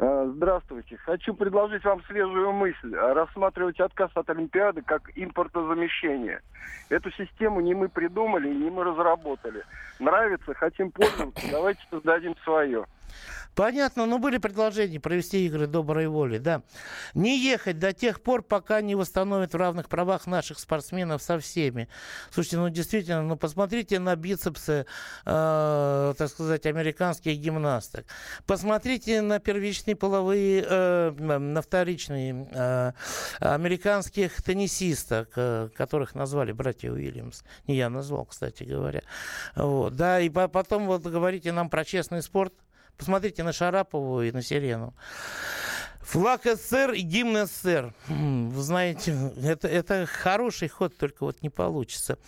Э, 0.04 0.28
здравствуйте. 0.34 0.96
Хочу 0.96 1.32
предложить 1.32 1.84
вам 1.84 2.02
свежую 2.06 2.50
мысль. 2.52 2.92
Рассматривать 2.92 3.78
отказ 3.78 4.10
от 4.14 4.28
Олимпиады 4.30 4.82
как 4.82 5.02
импортозамещение. 5.14 6.40
Эту 6.88 7.12
систему 7.12 7.60
не 7.60 7.72
мы 7.72 7.88
придумали, 7.88 8.48
не 8.48 8.68
мы 8.68 8.82
разработали. 8.82 9.62
Нравится, 10.00 10.54
хотим 10.54 10.90
пользоваться, 10.90 11.46
давайте 11.52 11.80
создадим 11.88 12.34
свое. 12.42 12.84
Понятно, 13.54 14.06
но 14.06 14.18
были 14.18 14.38
предложения 14.38 14.98
провести 14.98 15.44
игры 15.46 15.66
доброй 15.66 16.06
воли, 16.06 16.38
да. 16.38 16.62
Не 17.14 17.38
ехать 17.38 17.78
до 17.78 17.92
тех 17.92 18.22
пор, 18.22 18.42
пока 18.42 18.80
не 18.80 18.94
восстановят 18.94 19.52
в 19.52 19.56
равных 19.56 19.88
правах 19.88 20.26
наших 20.26 20.58
спортсменов 20.58 21.22
со 21.22 21.38
всеми. 21.38 21.88
Слушайте, 22.30 22.56
ну 22.56 22.70
действительно, 22.70 23.22
ну 23.22 23.36
посмотрите 23.36 23.98
на 23.98 24.16
бицепсы, 24.16 24.86
э, 25.26 26.14
так 26.16 26.28
сказать, 26.30 26.64
американских 26.64 27.36
гимнасток. 27.38 28.06
Посмотрите 28.46 29.20
на 29.20 29.38
первичные 29.38 29.96
половые, 29.96 30.64
э, 30.66 31.10
на 31.18 31.60
вторичные 31.60 32.48
э, 32.52 32.92
американских 33.40 34.42
теннисисток, 34.42 35.30
э, 35.36 35.68
которых 35.76 36.14
назвали 36.14 36.52
братья 36.52 36.90
Уильямс. 36.90 37.42
Не 37.66 37.76
я 37.76 37.90
назвал, 37.90 38.24
кстати 38.24 38.64
говоря. 38.64 39.02
Вот, 39.56 39.94
да, 39.94 40.20
и 40.20 40.30
по 40.30 40.48
потом 40.48 40.86
вот 40.86 41.02
говорите 41.02 41.52
нам 41.52 41.68
про 41.68 41.84
честный 41.84 42.22
спорт. 42.22 42.54
Посмотрите 42.96 43.42
на 43.42 43.52
Шарапову 43.52 44.22
и 44.22 44.32
на 44.32 44.42
Сирену. 44.42 44.94
Флаг 46.02 46.42
СССР 46.44 46.92
и 46.92 47.00
гимн 47.00 47.46
СССР. 47.46 47.94
Вы 48.08 48.62
знаете, 48.62 49.32
это, 49.42 49.68
это 49.68 50.04
хороший 50.04 50.68
ход, 50.68 50.96
только 50.96 51.24
вот 51.24 51.40
не 51.42 51.48
получится. 51.48 52.18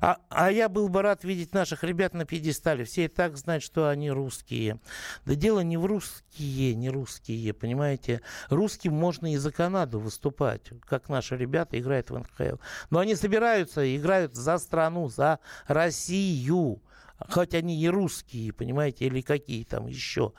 А, 0.00 0.18
а 0.28 0.50
я 0.50 0.68
был 0.68 0.88
бы 0.88 1.00
рад 1.00 1.24
видеть 1.24 1.54
наших 1.54 1.84
ребят 1.84 2.12
на 2.12 2.26
пьедестале. 2.26 2.84
Все 2.84 3.04
и 3.04 3.08
так 3.08 3.36
знают, 3.36 3.62
что 3.62 3.88
они 3.88 4.10
русские. 4.10 4.78
Да 5.24 5.34
дело 5.36 5.60
не 5.60 5.76
в 5.76 5.86
русские, 5.86 6.74
не 6.74 6.90
русские, 6.90 7.54
понимаете. 7.54 8.20
Русским 8.48 8.92
можно 8.92 9.32
и 9.32 9.36
за 9.36 9.52
Канаду 9.52 10.00
выступать, 10.00 10.72
как 10.84 11.08
наши 11.08 11.36
ребята 11.36 11.78
играют 11.78 12.10
в 12.10 12.18
НХЛ. 12.18 12.56
Но 12.90 12.98
они 12.98 13.14
собираются 13.14 13.82
и 13.82 13.96
играют 13.96 14.34
за 14.34 14.58
страну, 14.58 15.08
за 15.08 15.38
Россию 15.66 16.82
хоть 17.28 17.54
они 17.54 17.80
и 17.80 17.88
русские, 17.88 18.52
понимаете, 18.52 19.06
или 19.06 19.20
какие 19.20 19.64
там 19.64 19.86
еще. 19.86 20.32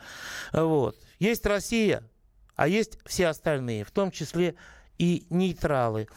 Вот. 0.53 0.97
Есть 1.19 1.45
Россия, 1.45 2.03
а 2.55 2.67
есть 2.67 2.97
все 3.05 3.27
остальные, 3.27 3.83
в 3.83 3.91
том 3.91 4.11
числе 4.11 4.55
и 5.01 5.25
нейтралы. 5.31 6.07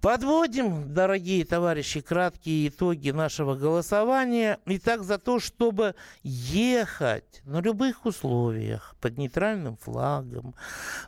Подводим, 0.00 0.94
дорогие 0.94 1.44
товарищи, 1.44 2.00
краткие 2.00 2.68
итоги 2.68 3.10
нашего 3.10 3.56
голосования. 3.56 4.60
Итак, 4.64 5.02
за 5.02 5.18
то, 5.18 5.40
чтобы 5.40 5.96
ехать 6.22 7.42
на 7.44 7.60
любых 7.60 8.06
условиях 8.06 8.94
под 9.00 9.18
нейтральным 9.18 9.76
флагом, 9.76 10.54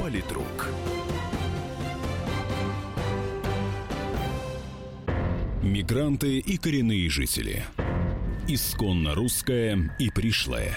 Политрук. 0.00 0.68
Мигранты 5.64 6.38
и 6.38 6.56
коренные 6.58 7.10
жители. 7.10 7.64
Исконно 8.46 9.16
русская 9.16 9.96
и 9.98 10.10
пришлая. 10.10 10.76